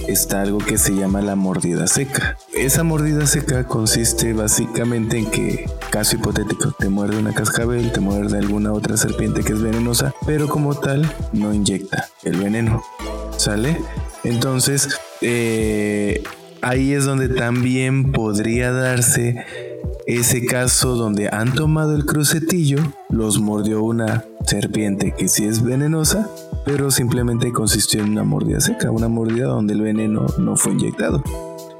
[0.08, 2.38] está algo que se llama la mordida seca.
[2.54, 8.38] Esa mordida seca consiste básicamente en que, caso hipotético, te muerde una cascabel, te muerde
[8.38, 12.84] alguna otra serpiente que es venenosa, pero como tal no inyecta el veneno.
[13.38, 13.78] ¿Sale?
[14.24, 14.90] Entonces,
[15.22, 16.24] eh,
[16.62, 19.73] ahí es donde también podría darse
[20.08, 22.78] ese caso donde han tomado el crucetillo,
[23.10, 26.30] los mordió una serpiente que sí es venenosa,
[26.66, 31.24] pero simplemente consistió en una mordida seca, una mordida donde el veneno no fue inyectado.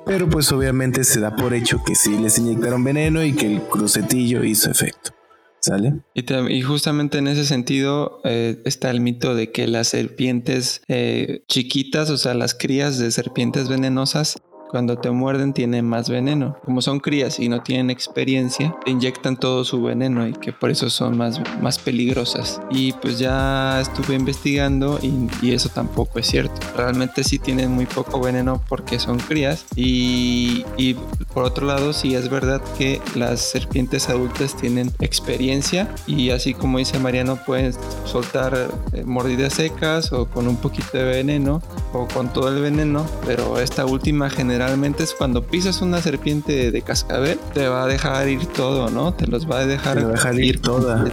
[0.06, 3.62] Pero pues obviamente se da por hecho que sí les inyectaron veneno y que el
[3.62, 5.12] crucetillo hizo efecto.
[5.60, 5.94] ¿Sale?
[6.14, 12.10] Y, justamente en ese sentido eh, está el mito de que las serpientes eh, chiquitas,
[12.10, 14.42] o sea, las crías de serpientes venenosas,
[14.74, 16.58] cuando te muerden tienen más veneno.
[16.66, 20.72] Como son crías y no tienen experiencia, te inyectan todo su veneno y que por
[20.72, 22.60] eso son más, más peligrosas.
[22.72, 26.60] Y pues ya estuve investigando y, eso tampoco es cierto.
[26.76, 29.68] Realmente sí tienen muy poco veneno porque son crías.
[29.76, 30.96] Y, y
[31.36, 36.80] por otro lado, sí es verdad que las serpientes adultas tienen experiencia y así como
[36.80, 37.74] dice Mariano, pueden
[38.06, 41.62] soltar eh, mordidas secas o con un poquito de veneno
[41.94, 46.72] o con todo el veneno, pero esta última generación generalmente es cuando pisas una serpiente
[46.72, 49.14] de cascabel, te va a dejar ir todo, ¿no?
[49.14, 49.98] Te los va a dejar,
[50.40, 51.04] ir, toda.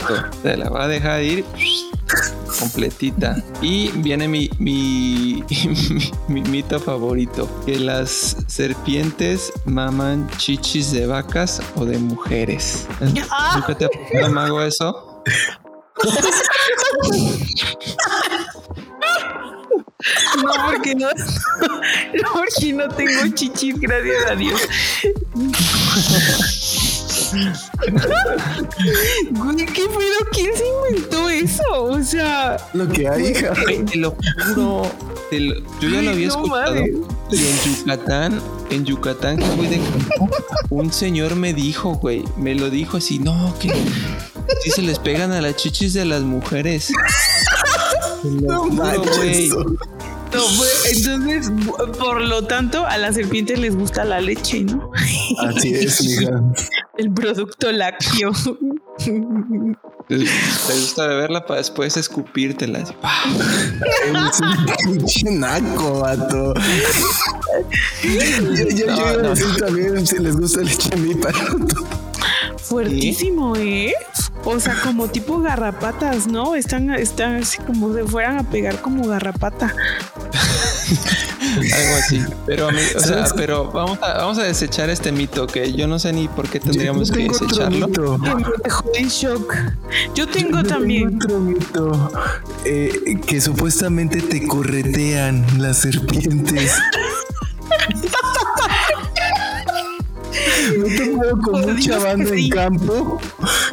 [0.42, 1.44] Te la va a dejar ir
[2.60, 3.42] completita.
[3.60, 5.42] Y viene mi, mi,
[6.28, 12.86] mi, mito favorito, que las serpientes maman chichis de vacas o de mujeres.
[13.00, 15.24] ¿Nunca te ha pasado, mago, eso?
[20.42, 21.08] No, porque no,
[21.60, 24.60] no, porque no tengo chichis, gracias a Dios.
[29.56, 30.18] ¿qué pedo?
[30.32, 31.62] ¿Quién se inventó eso?
[31.84, 32.56] O sea.
[32.72, 33.52] Lo que hay, hija.
[33.90, 34.16] Te lo
[34.54, 34.90] juro.
[35.30, 36.74] yo ya lo había escuchado.
[37.30, 39.80] Pero en Yucatán, en Yucatán, que fui de
[40.70, 43.72] un señor me dijo, güey, me lo dijo así, no, que
[44.62, 46.92] si se les pegan a las chichis de las mujeres.
[48.22, 49.50] No, güey.
[50.32, 51.50] No, pues, entonces,
[51.98, 54.90] por lo tanto, a las serpientes les gusta la leche, ¿no?
[55.38, 56.42] Así es, hija.
[56.96, 58.32] El producto lácteo.
[60.08, 62.80] Te gusta beberla para después escupírtela.
[62.80, 62.90] Es
[64.86, 66.54] un pinche naco, vato.
[68.02, 69.28] Yo, yo, no, yo no.
[69.30, 71.38] decir también si les gusta leche a mí para
[72.70, 73.92] Fuertísimo, ¿eh?
[74.44, 76.54] O sea, como tipo garrapatas, ¿no?
[76.54, 79.74] Están, están así como se fueran a pegar como garrapata.
[81.56, 82.22] Algo así.
[82.46, 86.12] Pero, o sea, pero vamos a, vamos a desechar este mito que yo no sé
[86.12, 87.88] ni por qué tendríamos que desecharlo.
[88.62, 89.52] Dejó en shock.
[90.14, 91.16] Yo tengo también.
[91.16, 92.12] otro mito
[92.64, 96.78] eh, que supuestamente te corretean las serpientes.
[100.78, 103.20] no te con mucha banda en campo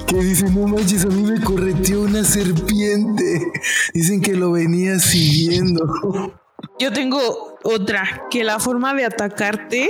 [0.08, 3.52] que dicen, no manches, a mí me correteó una serpiente.
[3.93, 6.34] Dicen que lo venía siguiendo.
[6.80, 9.89] Yo tengo otra, que la forma de atacarte,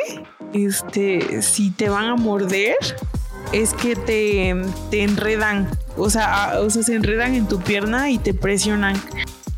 [0.54, 2.76] este, si te van a morder,
[3.52, 4.56] es que te,
[4.90, 8.96] te enredan, o sea, o sea, se enredan en tu pierna y te presionan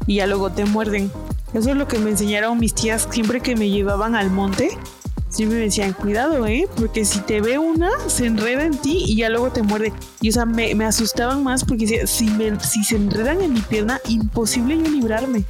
[0.05, 1.11] y ya luego te muerden.
[1.53, 4.69] Eso es lo que me enseñaron mis tías siempre que me llevaban al monte.
[5.29, 6.67] Siempre me decían, cuidado, ¿eh?
[6.75, 9.93] Porque si te ve una, se enreda en ti y ya luego te muerde.
[10.21, 13.61] Y o sea, me, me asustaban más porque si, me, si se enredan en mi
[13.61, 15.43] pierna, imposible yo librarme.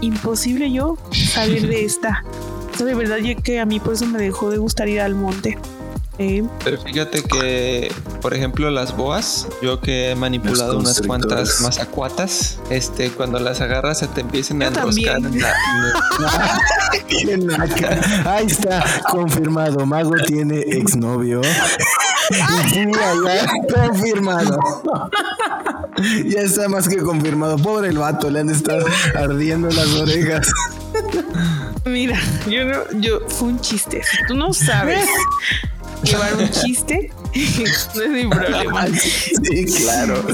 [0.00, 2.24] Imposible yo salir de esta.
[2.74, 5.14] O sea, de verdad que a mí por eso me dejó de gustar ir al
[5.14, 5.56] monte.
[6.64, 13.10] Pero fíjate que, por ejemplo, las boas, yo que he manipulado unas cuantas mazacuatas, este,
[13.10, 15.40] cuando las agarras se te empiezan a enroscar en
[17.46, 17.66] la,
[18.34, 19.86] Ahí está, confirmado.
[19.86, 21.40] Mago tiene exnovio.
[23.74, 24.58] confirmado.
[26.26, 27.56] ya está más que confirmado.
[27.56, 30.52] Pobre el vato, le han estado ardiendo las orejas.
[31.84, 32.18] Mira,
[32.48, 34.02] yo no, yo fue un chiste.
[34.28, 35.06] Tú no sabes
[36.02, 37.12] llevar un chiste,
[37.94, 38.86] no es mi problema.
[39.42, 40.24] Sí, claro.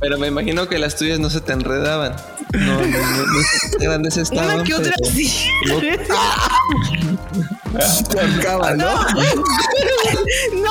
[0.00, 2.14] Pero me imagino que las tuyas no se te enredaban.
[2.52, 3.38] No, no, no, no
[3.78, 4.56] grandes estaban.
[4.56, 5.48] Una que otra sí.
[8.10, 8.94] Te acaba, ¿no?
[10.62, 10.70] No.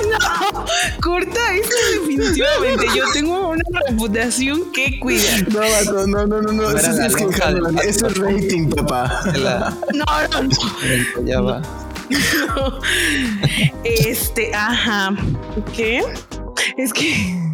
[0.10, 0.64] No,
[1.00, 2.86] corta eso definitivamente.
[2.94, 5.48] Yo tengo una reputación que cuidar.
[5.48, 6.70] No, no, no, no, no.
[6.70, 7.14] Eso es,
[7.84, 9.22] eso es rating, papá.
[9.92, 11.24] No, no, no.
[11.24, 11.62] Ya va.
[13.84, 15.14] Este, ajá.
[15.74, 16.02] ¿Qué?
[16.76, 17.49] Es que.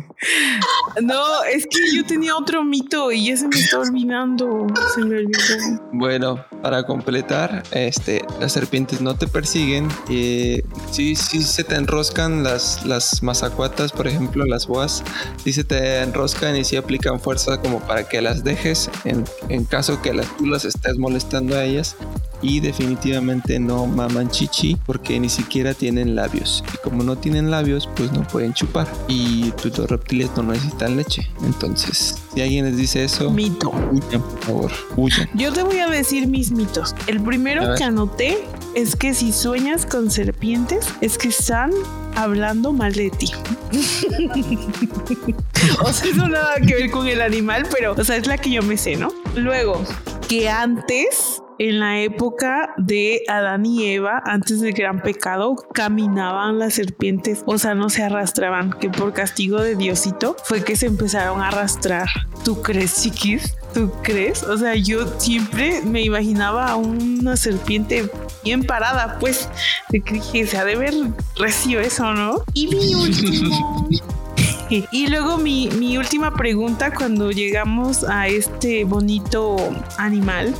[1.02, 4.66] No, es que yo tenía otro mito y ya se me está olvidando.
[4.94, 5.83] Se me olvidó.
[5.92, 9.88] Bueno, para completar, este, las serpientes no te persiguen.
[10.09, 15.05] y sí, sí se te enroscan las, las mazacuatas, por ejemplo, las boas.
[15.44, 19.64] Sí se te enroscan y sí aplican fuerza como para que las dejes en, en
[19.64, 21.96] caso que tú las estés molestando a ellas
[22.42, 26.64] y definitivamente no maman chichi porque ni siquiera tienen labios.
[26.75, 28.87] Y como no tienen labios pues no pueden chupar.
[29.09, 31.29] Y pues, los reptiles no necesitan leche.
[31.44, 33.70] Entonces si alguien les dice eso mito.
[33.92, 35.29] huyan por favor huyan.
[35.35, 36.94] Yo te voy a decir mis mitos.
[37.07, 38.38] El primero que anoté
[38.75, 41.70] es que si sueñas con serpientes es que están
[42.14, 43.31] hablando mal de ti.
[45.81, 48.51] o sea, eso nada que ver con el animal, pero, o sea, es la que
[48.51, 49.09] yo me sé, ¿no?
[49.37, 49.85] Luego,
[50.29, 56.75] que antes en la época de Adán y Eva, antes del gran pecado, caminaban las
[56.75, 61.42] serpientes, o sea, no se arrastraban, que por castigo de Diosito fue que se empezaron
[61.42, 62.09] a arrastrar.
[62.44, 63.55] ¿Tú crees, chiquis?
[63.75, 64.42] ¿Tú crees?
[64.42, 68.11] O sea, yo siempre me imaginaba a una serpiente
[68.42, 69.51] bien parada, pues,
[69.90, 70.94] de que dije, se ha de ver
[71.37, 72.42] recio eso, ¿no?
[72.55, 73.88] Y mi último
[74.68, 79.57] y luego mi, mi, última pregunta cuando llegamos a este bonito
[79.98, 80.55] animal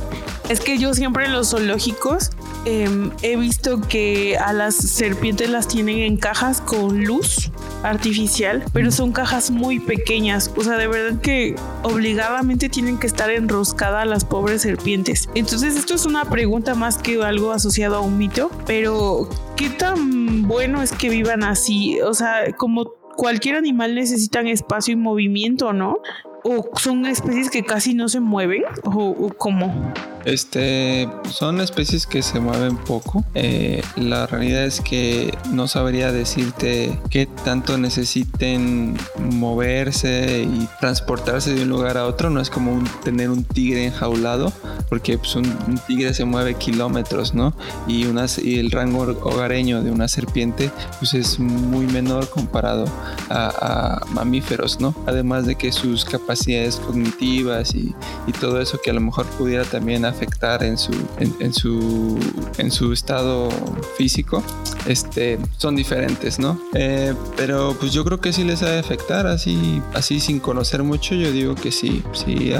[0.49, 2.31] es que yo siempre en los zoológicos
[2.65, 7.51] em, he visto que a las serpientes las tienen en cajas con luz
[7.83, 10.51] artificial, pero son cajas muy pequeñas.
[10.55, 15.29] O sea, de verdad que obligadamente tienen que estar enroscadas las pobres serpientes.
[15.35, 20.47] Entonces, esto es una pregunta más que algo asociado a un mito, pero ¿qué tan
[20.47, 21.99] bueno es que vivan así?
[22.01, 25.97] O sea, como cualquier animal necesitan espacio y movimiento, ¿no?
[26.43, 28.63] ¿O son especies que casi no se mueven?
[28.83, 29.91] ¿O, o cómo?
[30.27, 33.23] Este, son especies que se mueven poco.
[33.33, 41.61] Eh, la realidad es que no sabría decirte qué tanto necesiten moverse y transportarse de
[41.61, 42.29] un lugar a otro.
[42.29, 44.51] No es como tener un tigre enjaulado,
[44.89, 47.53] porque pues, un, tigre se mueve kilómetros, ¿no?
[47.87, 48.05] Y,
[48.43, 52.83] y el rango hogareño de una serpiente pues es muy menor comparado
[53.29, 54.93] a, mamíferos, ¿no?
[55.05, 57.95] Además de que sus capacidades cognitivas y,
[58.27, 62.17] y todo eso que a lo mejor pudiera también afectar afectar en su, en, su,
[62.57, 63.49] en su estado
[63.97, 64.43] físico,
[64.87, 66.59] este, son diferentes, ¿no?
[66.73, 70.81] Eh, pero pues yo creo que sí les ha de afectar, así, así sin conocer
[70.81, 72.51] mucho, yo digo que sí, sí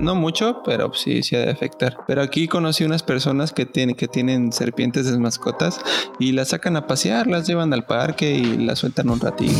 [0.00, 1.98] no mucho, pero sí, sí ha de afectar.
[2.06, 5.80] Pero aquí conocí unas personas que tienen, que tienen serpientes de mascotas
[6.18, 9.52] y las sacan a pasear, las llevan al parque y las sueltan un ratito.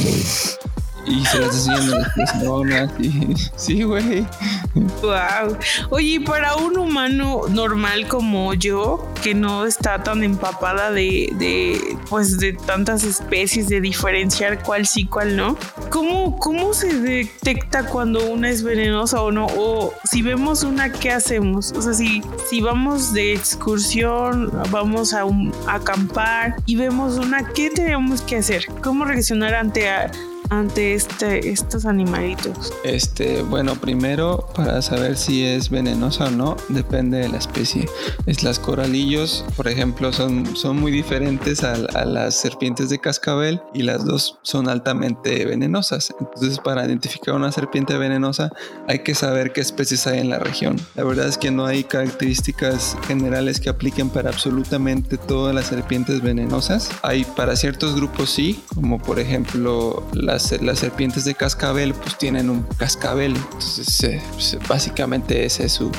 [1.25, 2.91] Se las enseñan las personas.
[2.99, 4.27] Y, sí, güey.
[4.75, 5.57] Wow.
[5.91, 12.39] Oye, para un humano normal como yo, que no está tan empapada de, de, pues
[12.39, 15.57] de tantas especies, de diferenciar cuál sí, cuál no,
[15.91, 19.47] ¿cómo, cómo se detecta cuando una es venenosa o no?
[19.57, 21.73] O si vemos una, ¿qué hacemos?
[21.73, 25.25] O sea, si, si vamos de excursión, vamos a,
[25.67, 28.67] acampar y vemos una, ¿qué tenemos que hacer?
[28.83, 30.11] ¿Cómo reaccionar ante a,
[30.51, 32.73] ante este, estos animalitos?
[32.85, 37.89] Este, bueno, primero para saber si es venenosa o no, depende de la especie.
[38.27, 43.83] Es las coralillos, por ejemplo, son, son muy diferentes a, las serpientes de cascabel y
[43.83, 46.15] las dos son altamente venenosas.
[46.21, 48.51] Entonces, para identificar una serpiente venenosa,
[48.89, 50.77] hay que saber qué especies hay en la región.
[50.95, 56.23] La verdad es que no hay características generales que apliquen para absolutamente todas las serpientes
[56.23, 56.91] venenosas.
[57.03, 62.51] Hay para ciertos grupos sí, como por ejemplo la las, serpientes de cascabel pues tienen
[62.51, 63.35] un cascabel.
[63.37, 65.91] Entonces, eh, pues, básicamente esa es su,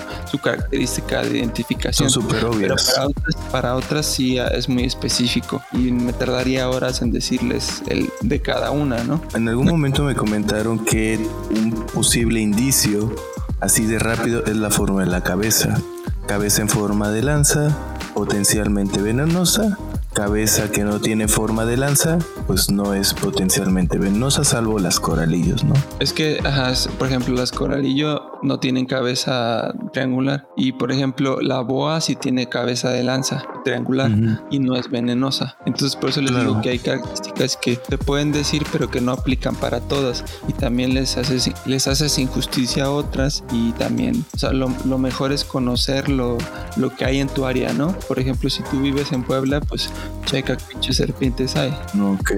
[0.44, 2.10] característica de identificación.
[2.10, 2.94] Son súper obvias.
[2.94, 7.82] Para otras, para otras sí ah, es muy específico y me tardaría horas en decirles
[7.88, 9.22] el de cada una, ¿no?
[9.34, 11.20] En algún momento me comentaron que
[11.52, 13.16] un posible indicio
[13.62, 15.80] así de rápido es la forma de la cabeza.
[16.28, 17.76] Cabeza en forma de lanza,
[18.14, 19.78] potencialmente venenosa
[20.16, 25.66] cabeza que no tiene forma de lanza, pues no es potencialmente venenosa, salvo las coralillos,
[25.66, 25.74] ¿no?
[26.00, 31.60] Es que, ajá, por ejemplo, las coralillo no tienen cabeza triangular y, por ejemplo, la
[31.60, 34.12] boa sí tiene cabeza de lanza triangular
[34.50, 35.58] y no es venenosa.
[35.66, 39.12] Entonces, por eso les digo que hay características que te pueden decir, pero que no
[39.12, 44.38] aplican para todas y también les haces, les haces injusticia a otras y también, o
[44.38, 46.38] sea, lo, mejor es conocer lo,
[46.78, 47.98] lo que hay en tu área, ¿no?
[48.08, 49.90] Por ejemplo, si tú vives en Puebla, pues
[50.26, 51.70] checa pinches serpientes hay.
[52.02, 52.32] Ok,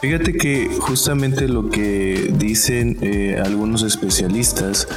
[0.00, 4.88] Fíjate que justamente lo que dicen eh, algunos especialistas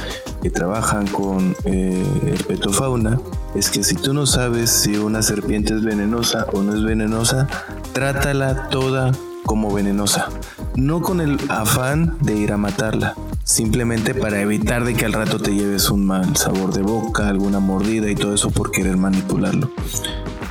[0.42, 3.20] que trabajan con eh, herpetofauna
[3.54, 7.46] es que si tú no sabes si una serpiente es venenosa o no es venenosa,
[7.92, 9.12] trátala toda
[9.44, 10.28] como venenosa.
[10.76, 13.14] No con el afán de ir a matarla,
[13.44, 17.60] simplemente para evitar de que al rato te lleves un mal sabor de boca, alguna
[17.60, 19.70] mordida y todo eso por querer manipularlo.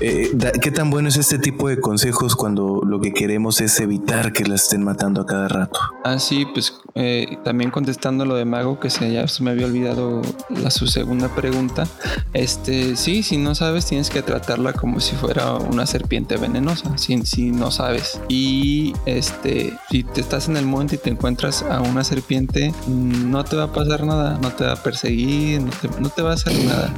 [0.04, 0.32] Eh,
[0.62, 4.43] ¿Qué tan bueno es este tipo de consejos cuando lo que queremos es evitar que
[4.45, 5.80] la estén matando a cada rato?
[6.04, 9.68] Ah, sí, pues eh, también contestando lo de Mago, que se, ya se me había
[9.68, 11.88] olvidado la, su segunda pregunta.
[12.34, 17.24] Este, sí, si no sabes, tienes que tratarla como si fuera una serpiente venenosa, si,
[17.28, 18.20] si no sabes.
[18.28, 23.43] Y este, si te estás en el monte y te encuentras a una serpiente, no
[23.43, 25.62] te va a pasar nada, no te va a perseguir,
[25.99, 26.91] no te va a hacer nada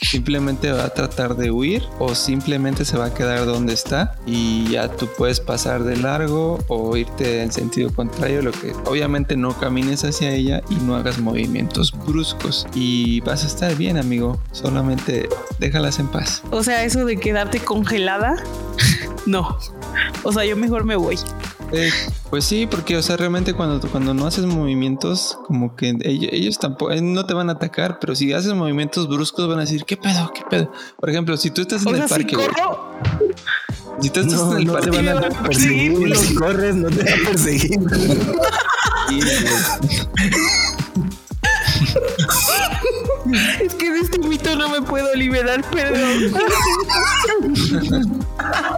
[0.00, 4.70] simplemente va a tratar de huir o simplemente se va a quedar donde está y
[4.70, 9.58] ya tú puedes pasar de largo o irte en sentido contrario, lo que obviamente no
[9.58, 14.40] camines hacia ella y no hagas movimientos bruscos y vas a estar bien, amigo.
[14.52, 15.28] Solamente
[15.58, 16.42] déjalas en paz.
[16.50, 18.36] O sea, eso de quedarte congelada,
[19.26, 19.58] no.
[20.22, 21.18] O sea, yo mejor me voy.
[21.72, 21.90] Eh,
[22.30, 26.92] pues sí, porque, o sea, realmente cuando, cuando no haces movimientos, como que ellos, tampoco,
[26.92, 29.96] eh, no te van a atacar, pero si haces movimientos bruscos van a decir, ¿qué
[29.96, 30.32] pedo?
[30.34, 30.72] ¿Qué pedo?
[30.98, 32.36] Por ejemplo, si tú estás en el parque.
[34.00, 34.90] Si, tú estás en el parque.
[34.90, 36.16] Te van a perseguir.
[36.16, 37.78] Si corres, no te van a perseguir.
[43.60, 46.32] Es que de este mito no me puedo liberar, perdón.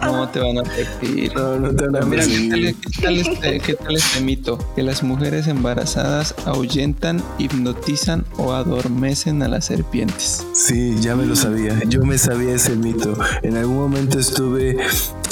[0.03, 1.33] No te van a perseguir.
[1.35, 2.15] No, no te van a.
[2.15, 4.57] ¿qué tal, este, ¿qué tal este mito?
[4.75, 10.45] Que las mujeres embarazadas ahuyentan, hipnotizan o adormecen a las serpientes.
[10.53, 11.79] Sí, ya me lo sabía.
[11.87, 13.17] Yo me sabía ese mito.
[13.41, 14.77] En algún momento estuve.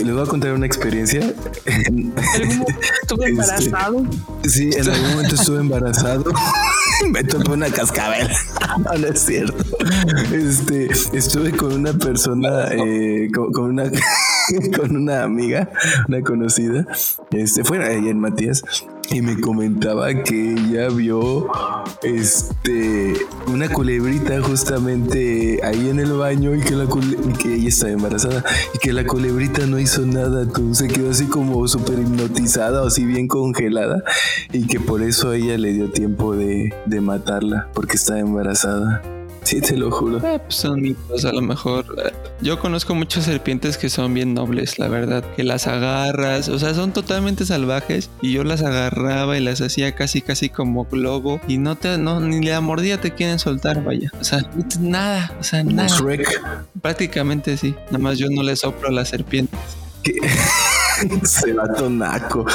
[0.04, 1.34] Les voy a contar una experiencia.
[3.02, 4.06] ¿Estuve embarazado?
[4.46, 6.26] sí, en algún momento estuve embarazado.
[7.10, 8.30] me topé una cascabel.
[8.86, 9.64] no, no es cierto.
[10.34, 13.92] Este, estuve con una persona, eh, con, una
[14.78, 15.70] con una amiga,
[16.08, 16.86] una conocida.
[17.32, 18.64] Este, fue ahí en Matías
[19.12, 21.48] y me comentaba que ella vio
[22.02, 23.14] este
[23.48, 26.86] una culebrita justamente ahí en el baño y que la
[27.38, 28.44] que ella estaba embarazada
[28.74, 32.88] y que la culebrita no hizo nada, tú se quedó así como súper hipnotizada o
[32.88, 34.02] así bien congelada
[34.54, 39.02] y que por eso a ella le dio tiempo de, de matarla porque estaba embarazada.
[39.44, 40.18] Sí, te lo juro.
[40.18, 41.86] Eh, pues son mitos, a lo mejor.
[42.06, 42.12] Eh,
[42.42, 45.24] yo conozco muchas serpientes que son bien nobles, la verdad.
[45.36, 48.10] Que las agarras, o sea, son totalmente salvajes.
[48.22, 51.42] Y yo las agarraba y las hacía casi, casi como globo.
[51.48, 54.12] Y no te, no, ni la mordida te quieren soltar, vaya.
[54.20, 54.40] O sea,
[54.80, 55.90] nada, o sea, nada.
[56.82, 57.76] Prácticamente sí.
[57.88, 59.60] Nada más yo no le soplo a las serpientes.
[61.24, 62.46] Se va tonaco.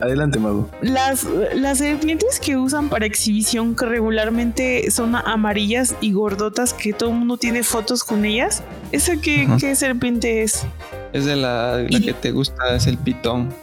[0.00, 0.68] Adelante, Mago.
[0.82, 7.10] Las, las serpientes que usan para exhibición que regularmente son amarillas y gordotas que todo
[7.10, 8.62] el mundo tiene fotos con ellas.
[8.92, 10.64] ¿Esa qué, qué serpiente es?
[11.12, 13.54] Es de la, la que te gusta, es el pitón.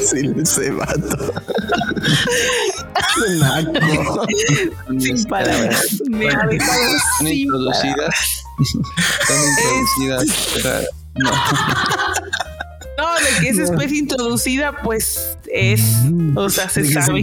[0.00, 1.32] Sí, ese vato.
[3.38, 4.26] Naco.
[4.98, 6.02] Sin palabras.
[6.08, 6.82] Me ha dejado
[7.18, 8.44] Son sin introducidas.
[9.26, 10.48] Son introducidas.
[10.62, 10.80] pero
[11.14, 11.30] no.
[12.98, 15.80] No, de que es especie introducida, pues es.
[16.34, 17.22] O sea, se se sabe.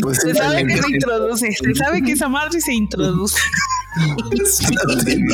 [0.00, 0.88] pues, se sabe que se totalmente.
[0.94, 1.52] introduce.
[1.52, 3.36] Se sabe que esa madre se introduce.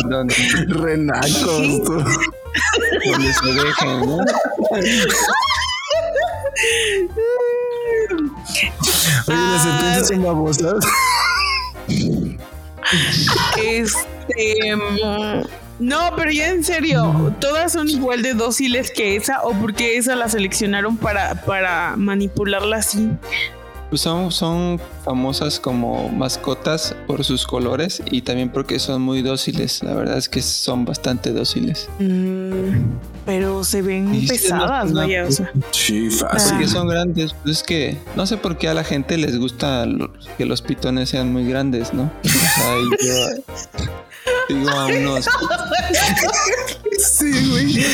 [0.09, 0.35] Donde,
[0.69, 1.29] Renaco.
[1.85, 2.05] tú.
[3.05, 4.17] donde se dejan, ¿no?
[9.29, 10.85] Oye, las Ah, serpientes son babosas.
[13.63, 14.75] Este.
[15.79, 20.17] No, pero ya en serio, ¿todas son igual de dóciles que esa o porque esa
[20.17, 23.11] la seleccionaron para, para manipularla así?
[23.91, 29.81] Pues son, son famosas como mascotas por sus colores y también porque son muy dóciles.
[29.85, 31.89] La verdad es que son bastante dóciles.
[32.01, 32.81] Mm,
[33.25, 35.53] pero se ven Sí, pesadas, no, no, vaya, o sea.
[35.71, 36.53] Sí, fácil.
[36.53, 37.33] Porque son grandes.
[37.45, 39.87] Pues es que no sé por qué a la gente les gusta
[40.37, 42.11] que los pitones sean muy grandes, ¿no?
[42.25, 43.15] O sea, y yo
[44.49, 45.29] digo a unos,
[46.99, 47.85] Sí, güey.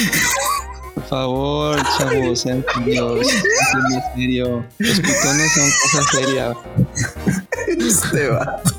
[0.95, 4.67] por favor, chavos, sean serios, en serio.
[4.79, 6.55] Los pitones son cosa seria.
[7.79, 8.73] Este vato.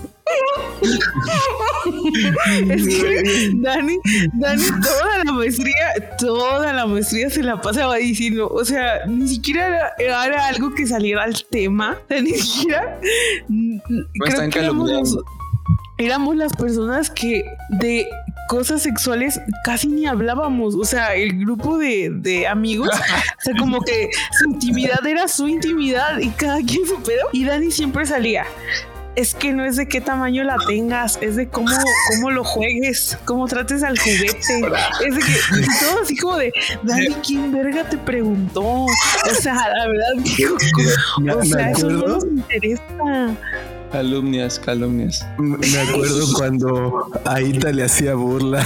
[2.69, 3.97] Es que Dani,
[4.33, 9.93] Dani, toda la maestría, toda la maestría se la pasaba diciendo, o sea, ni siquiera
[9.99, 12.99] era, era algo que saliera al tema, o sea, ni siquiera.
[13.03, 13.81] están
[14.19, 15.15] Creo que éramos, calumniando.
[15.17, 15.23] los-
[16.05, 18.07] éramos las personas que de
[18.47, 22.89] cosas sexuales casi ni hablábamos, o sea, el grupo de, de amigos,
[23.39, 27.45] o sea, como que su intimidad era su intimidad y cada quien su pedo, y
[27.45, 28.45] Dani siempre salía
[29.15, 31.75] es que no es de qué tamaño la tengas, es de cómo,
[32.09, 34.37] cómo lo juegues, cómo trates al juguete.
[35.05, 36.51] Es de que todo así como de,
[36.83, 38.63] Dani, ¿quién verga te preguntó?
[38.63, 40.57] O sea, la verdad, digo,
[41.37, 43.35] o sea, eso no nos interesa.
[43.93, 45.23] Calumnias, calumnias.
[45.37, 48.65] me acuerdo cuando Aita le hacía burla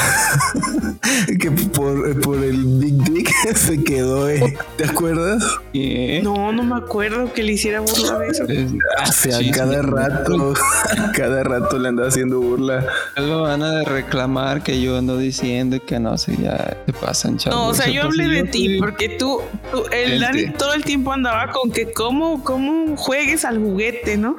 [1.42, 4.58] que por, por el Big Dick se quedó, eh.
[4.78, 5.44] ¿te acuerdas?
[5.74, 6.22] ¿Qué?
[6.24, 8.44] No, no me acuerdo que le hiciera burla de eso.
[8.46, 9.86] Es- O sea, Sí, cada sí.
[9.90, 10.54] rato,
[11.14, 12.86] cada rato le andaba haciendo burla.
[13.18, 17.60] Luego van a reclamar que yo ando diciendo que no sé, ya te pasan, chavos.
[17.60, 19.42] No, o sea, yo Pues, hablé de yo ti, porque tú,
[19.74, 20.22] tú- el.
[20.22, 24.38] Dani todo el tiempo andaba con que cómo, cómo juegues al juguete, ¿no?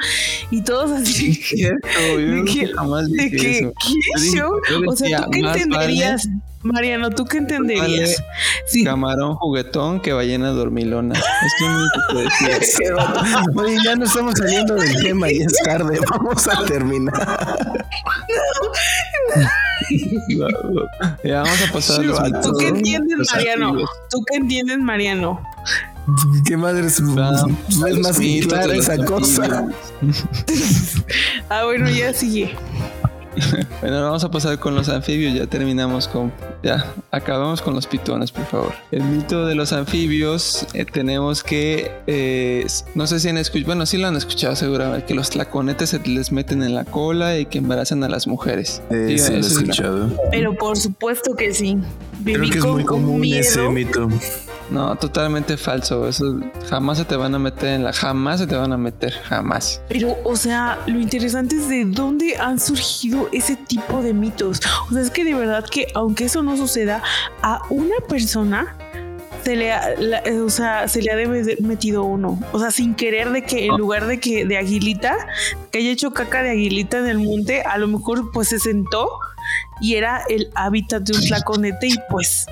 [0.50, 1.40] Y todos así.
[1.56, 1.70] Yo
[2.16, 3.72] de que- jamás de que, eso.
[3.80, 4.60] ¿qué show?
[4.86, 6.28] O sea, ¿tú qué entenderías?
[6.62, 8.22] Mariano, ¿tú qué entenderías?
[8.66, 8.82] Sí.
[8.84, 11.14] Camarón juguetón que ballena dormilona.
[11.14, 11.52] Es
[12.38, 12.96] que decía.
[13.54, 16.00] Oye, ya no estamos saliendo del tema y es tarde.
[16.10, 17.66] Vamos a terminar.
[21.24, 23.74] Ya vamos a pasar a los ¿Tú qué entiendes, Mariano?
[24.10, 25.40] ¿Tú qué entiendes, Mariano?
[26.44, 27.00] ¿Qué madre es?
[27.00, 27.44] Más
[28.46, 29.68] clara esa cosa.
[31.48, 32.50] Ah, bueno, ya sigue.
[33.80, 35.32] Bueno, vamos a pasar con los anfibios.
[35.34, 36.32] Ya terminamos con.
[36.64, 38.72] Ya, acabamos con los pitones, por favor.
[38.90, 41.92] El mito de los anfibios, eh, tenemos que.
[42.08, 43.66] eh, no sé si han escuchado.
[43.66, 45.06] Bueno, sí lo han escuchado seguramente.
[45.06, 48.82] Que los tlaconetes se les meten en la cola y que embarazan a las mujeres.
[48.90, 49.54] Eh, sí, lo he sí.
[49.54, 50.10] escuchado.
[50.32, 51.78] Pero por supuesto que sí.
[52.20, 53.40] Viví Creo que es con muy común miedo.
[53.40, 54.08] ese mito.
[54.70, 56.06] No, totalmente falso.
[56.08, 56.38] Eso
[56.68, 57.92] jamás se te van a meter en la.
[57.92, 59.12] Jamás se te van a meter.
[59.24, 59.80] Jamás.
[59.88, 64.60] Pero, o sea, lo interesante es de dónde han surgido ese tipo de mitos.
[64.90, 67.02] O sea, es que de verdad que aunque eso no suceda,
[67.42, 68.76] a una persona
[69.44, 72.38] se le ha, la- eh, o sea, se le ha de metido uno.
[72.52, 75.16] O sea, sin querer de que en lugar de que de aguilita,
[75.70, 79.08] que haya hecho caca de aguilita en el monte, a lo mejor pues se sentó
[79.80, 82.44] y era el hábitat de un tlaconete y pues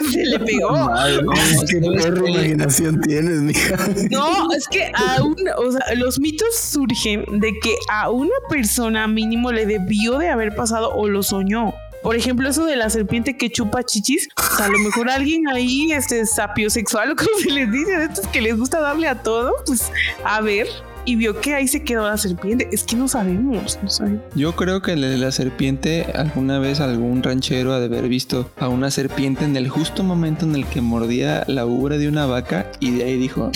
[0.10, 0.70] se le pegó.
[0.72, 2.30] Madre, no, Qué ¿sabes perra qué?
[2.30, 3.76] imaginación tienes, mija.
[4.10, 9.06] No, es que a un, o sea, los mitos surgen de que a una persona
[9.08, 11.72] mínimo le debió de haber pasado o lo soñó.
[12.02, 15.46] Por ejemplo, eso de la serpiente que chupa chichis, o sea, a lo mejor alguien
[15.48, 19.22] ahí, este sapiosexual o como se les dice, de estos que les gusta darle a
[19.22, 19.92] todo, pues
[20.24, 20.66] a ver,
[21.04, 22.68] y vio que ahí se quedó la serpiente.
[22.72, 24.22] Es que no sabemos, no sabemos.
[24.34, 28.90] Yo creo que la, serpiente, alguna vez algún ranchero ha de haber visto a una
[28.90, 32.90] serpiente en el justo momento en el que mordía la ubre de una vaca y
[32.90, 33.50] de ahí dijo,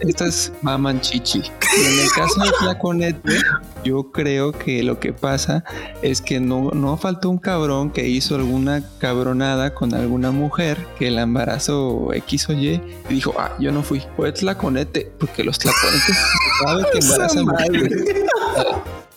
[0.00, 1.42] estas maman chichi.
[1.76, 3.40] en el caso de Tlaconete,
[3.84, 5.64] yo creo que lo que pasa
[6.02, 11.10] es que no, no faltó un cabrón que hizo alguna cabronada con alguna mujer que
[11.10, 14.02] la embarazó X o Y y dijo, ah, yo no fui.
[14.16, 16.16] Fue Tlaconete, porque los Tlaconetes
[16.64, 17.46] saben que embarazan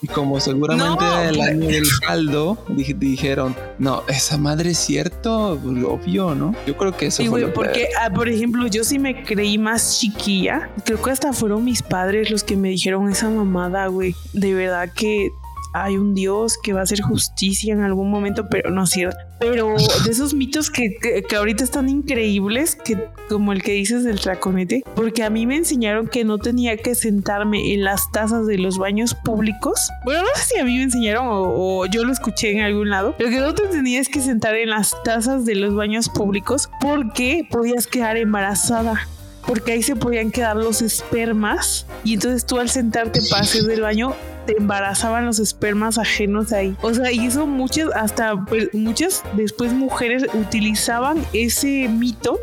[0.02, 6.34] y como seguramente era el año del caldo, dijeron, no, esa madre es cierto, obvio,
[6.34, 6.54] ¿no?
[6.66, 10.00] Yo creo que eso sí, fue porque, ah, por ejemplo, yo sí me creí más
[10.00, 10.70] chiquilla.
[10.84, 14.16] Creo que hasta fueron mis padres los que me dijeron esa mamada, güey.
[14.32, 15.30] De verdad que
[15.72, 19.18] hay un Dios que va a hacer justicia en algún momento, pero no es cierto.
[19.40, 22.96] Pero de esos mitos que, que, ahorita están increíbles, que
[23.28, 26.94] como el que dices del traconete, porque a mí me enseñaron que no tenía que
[26.94, 29.90] sentarme en las tazas de los baños públicos.
[30.04, 32.90] Bueno, no sé si a mí me enseñaron o, o yo lo escuché en algún
[32.90, 33.16] lado.
[33.18, 37.46] Lo que no te tenías que sentar en las tazas de los baños públicos porque
[37.50, 39.08] podías quedar embarazada
[39.46, 44.14] porque ahí se podían quedar los espermas y entonces tú al sentarte hacer del baño
[44.46, 46.76] te embarazaban los espermas ajenos ahí.
[46.82, 52.38] O sea, y eso muchas, hasta pues, muchas después mujeres utilizaban ese mito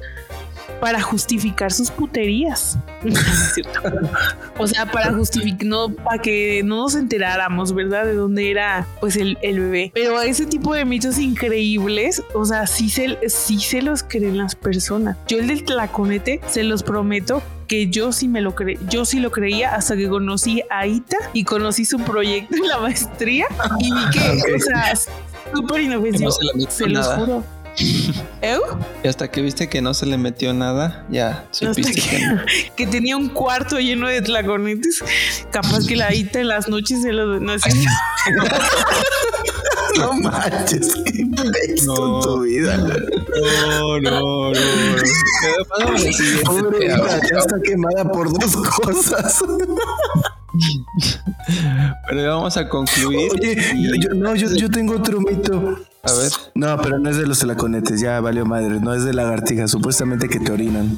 [0.79, 2.77] para justificar sus puterías.
[4.57, 8.05] o sea, para justificar, no, para que no nos enteráramos, ¿verdad?
[8.05, 9.91] De dónde era pues el, bebé.
[9.93, 14.55] Pero ese tipo de mitos increíbles, o sea, sí se, sí se los creen las
[14.55, 15.17] personas.
[15.27, 19.19] Yo el del tlaconete, se los prometo que yo sí me lo creí, yo sí
[19.19, 23.45] lo creía hasta que conocí a Ita y conocí su proyecto en la maestría
[23.79, 24.93] y vi que, o sea,
[25.53, 26.31] súper inofensivo.
[26.67, 27.43] se, los juro.
[29.03, 33.15] Y hasta que viste que no se le metió nada, ya supiste que, que, tenía
[33.15, 35.03] un cuarto lleno de tlaconetes.
[35.51, 37.39] Capaz que la Ita en las noches se lo.
[37.39, 37.53] No,
[39.97, 41.25] no manches, qué
[41.85, 42.77] no, tu vida.
[42.77, 44.59] No, no, no.
[46.45, 49.43] Pobre ya está quemada por dos cosas.
[52.09, 53.31] Pero vamos a concluir.
[53.33, 53.55] Oye,
[53.99, 55.79] yo, no, yo, yo tengo otro mito.
[56.03, 56.31] A ver.
[56.55, 58.79] No, pero no es de los telaconetes, ya valió madre.
[58.79, 60.97] No es de lagartijas, supuestamente que te orinan.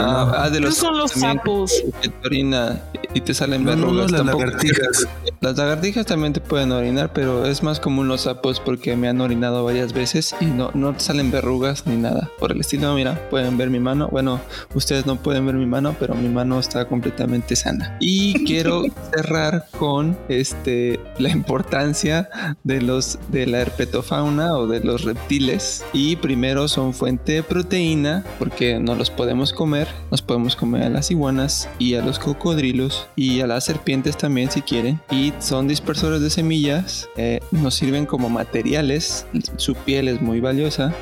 [0.00, 1.72] Ah, ah, de los son los sapos.
[2.02, 2.80] Que te orina
[3.14, 4.10] y te salen verrugas.
[4.10, 5.06] las lagartijas.
[5.40, 9.20] Las lagartijas también te pueden orinar, pero es más común los sapos porque me han
[9.20, 12.30] orinado varias veces y no, no te salen verrugas ni nada.
[12.38, 14.08] Por el estilo, mira, pueden ver mi mano.
[14.10, 14.40] Bueno,
[14.74, 17.98] ustedes no pueden ver mi mano, pero mi mano está completamente sana.
[18.00, 18.84] Y quiero
[19.14, 22.30] cerrar con este la importancia
[22.64, 25.84] de los de la herpetofauna o de los reptiles.
[25.92, 29.83] Y primero son fuente de proteína porque no los podemos comer.
[30.10, 34.50] Nos podemos comer a las iguanas y a los cocodrilos y a las serpientes también
[34.50, 35.00] si quieren.
[35.10, 39.26] Y son dispersores de semillas, eh, nos sirven como materiales,
[39.56, 40.94] su piel es muy valiosa.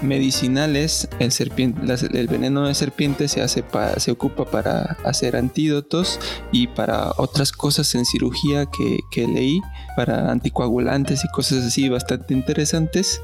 [0.00, 1.32] Medicinales, el,
[2.12, 3.64] el veneno de serpiente se, hace
[3.96, 6.20] se ocupa para hacer antídotos
[6.52, 9.60] y para otras cosas en cirugía que, que leí,
[9.96, 13.20] para anticoagulantes y cosas así bastante interesantes.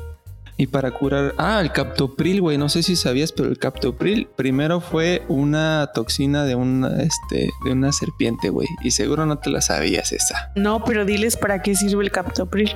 [0.57, 1.35] Y para curar.
[1.37, 2.59] Ah, el captopril, güey.
[2.59, 7.73] No sé si sabías, pero el captopril primero fue una toxina de una, este, de
[7.73, 8.69] una serpiente, güey.
[8.83, 10.53] Y seguro no te la sabías esa.
[10.55, 12.71] No, pero diles para qué sirve el captopril.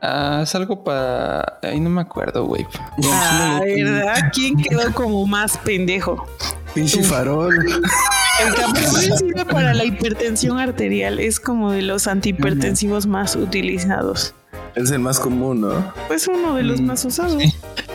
[0.00, 1.58] Ah, es algo para.
[1.62, 2.66] Ahí no me acuerdo, güey.
[3.06, 4.30] Ah, ¿verdad?
[4.32, 6.26] ¿Quién quedó como más pendejo?
[6.74, 7.54] Pinche farol.
[7.56, 11.18] El captopril sirve para la hipertensión arterial.
[11.18, 14.34] Es como de los antihipertensivos más utilizados.
[14.74, 15.92] Es el más común, ¿no?
[16.08, 17.42] Pues uno de los mm, más usados.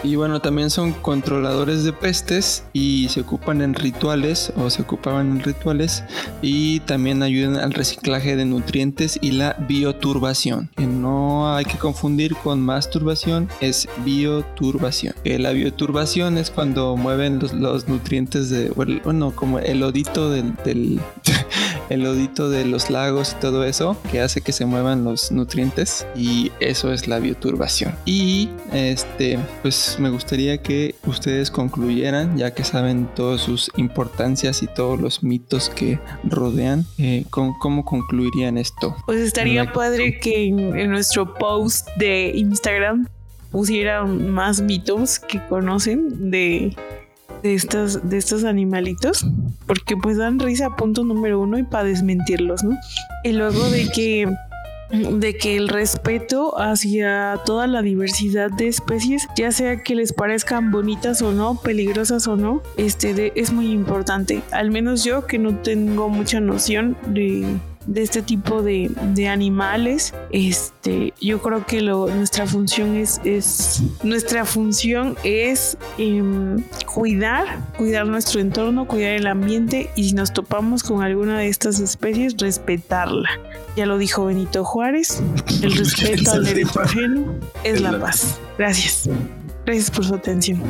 [0.04, 5.32] Y bueno, también son controladores de pestes y se ocupan en rituales o se ocupaban
[5.32, 6.04] en rituales
[6.42, 10.70] y también ayudan al reciclaje de nutrientes y la bioturbación.
[10.78, 15.16] Que no hay que confundir con masturbación, es bioturbación.
[15.24, 21.00] la bioturbación es cuando mueven los, nutrientes de, bueno, como el odito del
[21.90, 26.06] el odito de los lagos y todo eso que hace que se muevan los nutrientes
[26.16, 27.96] y eso es la bioturbación.
[28.06, 34.68] Y este, pues me gustaría que ustedes concluyeran, ya que saben todas sus importancias y
[34.68, 38.96] todos los mitos que rodean, eh, con cómo concluirían esto.
[39.06, 43.08] Pues estaría padre que en, nuestro post de Instagram
[43.52, 46.76] pusieran más mitos que conocen de
[47.42, 49.26] de estos, de estos animalitos,
[49.66, 52.78] porque pues dan risa, punto número uno, y para desmentirlos, ¿no?
[53.24, 54.28] Y luego de que
[54.92, 60.72] de que el respeto hacia toda la diversidad de especies, ya sea que les parezcan
[60.72, 64.42] bonitas o no, peligrosas o no, este es muy importante.
[64.52, 67.46] Al menos yo que no tengo mucha noción de,
[67.90, 70.14] de este tipo de, de animales.
[70.32, 78.06] Este, yo creo que lo, nuestra función es, es nuestra función es em, cuidar, cuidar
[78.06, 83.30] nuestro entorno, cuidar el ambiente y si nos topamos con alguna de estas especies, respetarla.
[83.76, 85.22] Ya lo dijo Benito Juárez,
[85.64, 88.40] el respeto al derecho ajeno es la paz.
[88.58, 89.10] Gracias.
[89.66, 90.62] Gracias por su atención.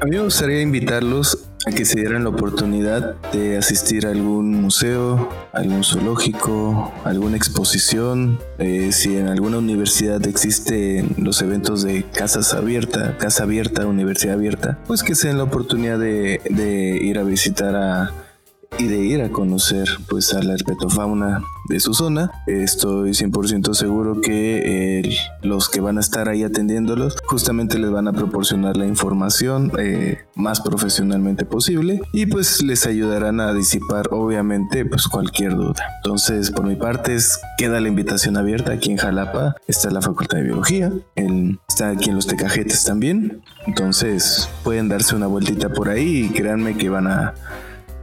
[0.00, 4.60] A mí me gustaría invitarlos a que se dieran la oportunidad de asistir a algún
[4.60, 12.52] museo, algún zoológico, alguna exposición, eh, si en alguna universidad existen los eventos de casas
[12.52, 17.22] abierta, casa abierta, universidad abierta, pues que se den la oportunidad de, de ir a
[17.22, 18.12] visitar a
[18.78, 22.30] y de ir a conocer pues a la herpetofauna de su zona.
[22.46, 28.12] Estoy 100% seguro que los que van a estar ahí atendiéndolos justamente les van a
[28.12, 35.08] proporcionar la información eh, más profesionalmente posible y pues les ayudarán a disipar obviamente pues
[35.08, 35.84] cualquier duda.
[36.02, 37.16] Entonces por mi parte
[37.58, 39.56] queda la invitación abierta aquí en Jalapa.
[39.66, 40.92] Está la Facultad de Biología,
[41.68, 43.42] está aquí en los Tecajetes también.
[43.66, 47.34] Entonces pueden darse una vueltita por ahí y créanme que van a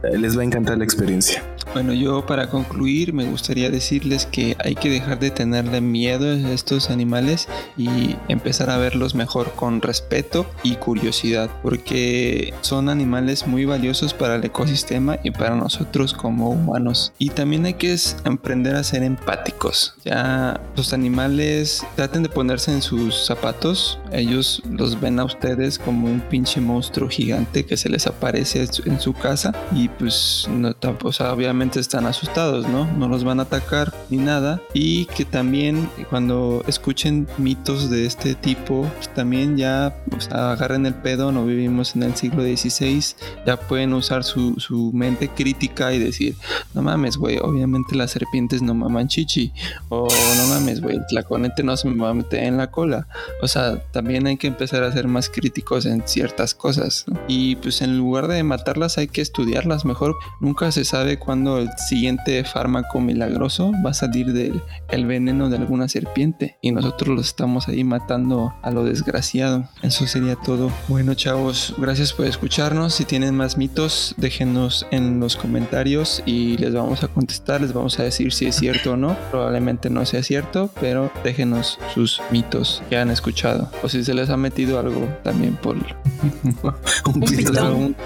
[0.02, 1.42] les va a encantar la experiencia.
[1.72, 6.52] Bueno, yo para concluir me gustaría decirles que hay que dejar de tenerle miedo a
[6.52, 7.48] estos animales
[7.78, 14.34] y empezar a verlos mejor con respeto y curiosidad, porque son animales muy valiosos para
[14.34, 17.14] el ecosistema y para nosotros como humanos.
[17.18, 19.94] Y también hay que aprender a ser empáticos.
[20.04, 26.06] Ya los animales traten de ponerse en sus zapatos, ellos los ven a ustedes como
[26.06, 31.12] un pinche monstruo gigante que se les aparece en su casa y pues no, o
[31.12, 32.86] sea, obviamente están asustados, ¿no?
[32.92, 34.60] No los van a atacar ni nada.
[34.74, 39.96] Y que también cuando escuchen mitos de este tipo, pues también ya
[40.30, 43.02] agarren el pedo, no vivimos en el siglo XVI,
[43.46, 46.36] ya pueden usar su, su mente crítica y decir,
[46.74, 49.52] no mames, güey, obviamente las serpientes no maman chichi.
[49.88, 53.06] O no mames, güey, el tlaconete no se me va a meter en la cola.
[53.42, 57.04] O sea, también hay que empezar a ser más críticos en ciertas cosas.
[57.28, 60.16] Y pues en lugar de matarlas hay que estudiarlas mejor.
[60.40, 65.56] Nunca se sabe cuándo el siguiente fármaco milagroso va a salir del el veneno de
[65.56, 69.68] alguna serpiente y nosotros los estamos ahí matando a lo desgraciado.
[69.82, 70.70] Eso sería todo.
[70.88, 72.94] Bueno, chavos, gracias por escucharnos.
[72.94, 77.98] Si tienen más mitos, déjenos en los comentarios y les vamos a contestar, les vamos
[77.98, 79.16] a decir si es cierto o no.
[79.30, 84.30] Probablemente no sea cierto, pero déjenos sus mitos que han escuchado o si se les
[84.30, 85.76] ha metido algo también por
[87.06, 87.96] un pitón.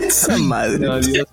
[0.00, 0.88] Esa madre.
[0.90, 1.26] Adiós.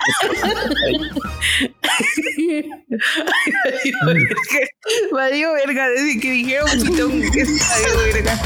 [5.12, 8.39] Mario Verga, desde que dijeron pitón, que es Mario Verga.